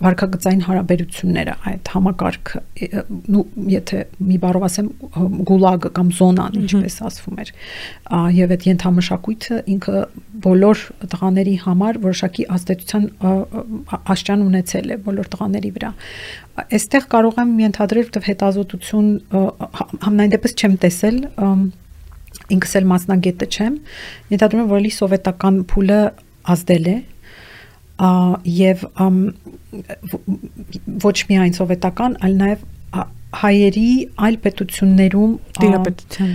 վարկագծային 0.06 0.64
հարաբերությունները, 0.66 1.54
այդ 1.70 1.92
համակարգը, 1.94 2.60
նու 3.30 3.44
եթե 3.72 4.02
մի 4.26 4.40
բառով 4.42 4.66
ասեմ 4.66 4.90
գուլագը 5.50 5.92
կամ 5.96 6.12
զոնան, 6.18 6.58
ինչպես 6.66 6.98
ասվում 7.10 7.40
էր, 7.46 7.54
եւ 8.36 8.54
այդ 8.56 8.68
ենթամշակույթը 8.70 9.62
ինքը 9.76 10.04
բոլոր 10.46 10.84
տղաների 11.14 11.56
համար 11.66 12.00
որոշակի 12.06 12.46
ազդեցության 12.76 13.04
աշճան 14.12 14.44
ունեցել 14.46 14.92
է 14.92 14.96
բոլոր 15.06 15.30
տղաների 15.32 15.70
վրա 15.76 15.90
այստեղ 16.56 17.08
կարող 17.12 17.40
եմ 17.42 17.50
ենթադրել, 17.62 18.06
որտեղ 18.06 18.24
հետազոտություն 18.26 19.08
համնայն 20.06 20.32
դեպս 20.36 20.54
չեմ 20.56 20.76
տեսել, 20.84 21.18
ինքս 22.56 22.72
էլ 22.80 22.86
մասնագետը 22.92 23.48
չեմ, 23.56 23.76
ենթադրում 24.32 24.62
եմ, 24.62 24.70
որ 24.72 24.82
լի 24.86 24.92
սովետական 24.96 25.58
փուլը 25.72 26.00
ազդել 26.56 26.88
է 26.92 26.96
եւ 28.56 28.86
ոչ 31.06 31.16
միայն 31.30 31.54
սովետական, 31.56 32.18
այլ 32.24 32.40
նաեւ 32.40 32.64
հայերի 33.36 33.88
այլ 34.26 34.36
պետություններում 34.44 35.32
տիրապետության 35.58 36.30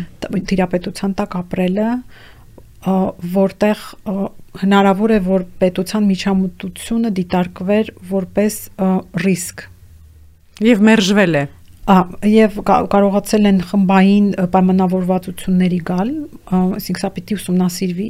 տիրապետության 0.51 1.13
տակ 1.21 1.37
ապրելը 1.39 1.87
որտեղ 2.81 3.81
հնարավոր 4.61 5.15
է 5.15 5.19
որ 5.25 5.47
պետության 5.61 6.05
միջամտությունը 6.11 7.11
դիտարկվեր 7.21 7.91
որպես 8.11 8.61
ռիսկ 9.25 9.65
եւ 10.65 10.85
մերժվել 10.89 11.37
է 11.41 11.47
եւ 12.29 12.59
կարողացել 12.67 13.47
են 13.49 13.59
խմբային 13.67 14.27
պայմանավորվածությունների 14.53 15.79
գալ, 15.89 16.11
այսինքն 16.57 17.01
սա 17.01 17.09
պիտի 17.15 17.37
ուսումնասիրվի, 17.39 18.07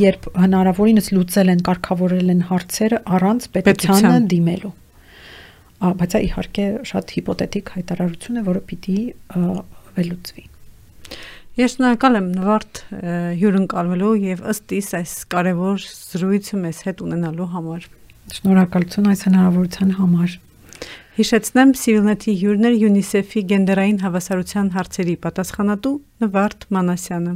երբ 0.00 0.28
հնարավորինս 0.46 1.12
լուծել 1.12 1.52
են, 1.54 1.62
կարգավորել 1.68 2.34
են 2.34 2.42
հարցերը 2.50 3.00
առանց 3.18 3.48
պետությանը 3.58 4.16
դիմելու։ 4.32 4.74
Բայց 6.00 6.16
դա 6.16 6.24
իհարկե 6.26 6.66
շատ 6.88 7.16
հիպոթետիկ 7.18 7.72
հայտարարություն 7.76 8.40
է, 8.40 8.46
որը 8.48 8.62
պիտի 8.72 9.00
վերլուծվի։ 9.36 10.46
Ես 11.56 11.78
շնորհակալ 11.78 12.16
եմ 12.18 12.26
Նվարդ 12.36 12.78
հյուրընկալվելու 13.40 14.10
եւ 14.20 14.40
ըստ 14.52 14.72
իս 14.76 14.88
այս 14.98 15.12
կարևոր 15.32 15.86
զրույցը 15.88 16.58
մեզ 16.60 16.80
հետ 16.84 16.98
ունենալու 17.06 17.46
համար։ 17.54 17.86
Շնորհակալություն 18.36 19.08
այս 19.12 19.24
հնարավորության 19.24 19.94
համար։ 19.96 20.34
Հիշեցնեմ 21.16 21.72
Civilnet-ի 21.80 22.34
հյուրներ 22.42 22.76
UNICEF-ի 22.90 23.44
գենդերային 23.56 24.02
հավասարության 24.04 24.68
հարցերի 24.76 25.16
պատասխանատու 25.24 25.94
Նվարդ 26.26 26.68
Մանասյանը։ 26.76 27.34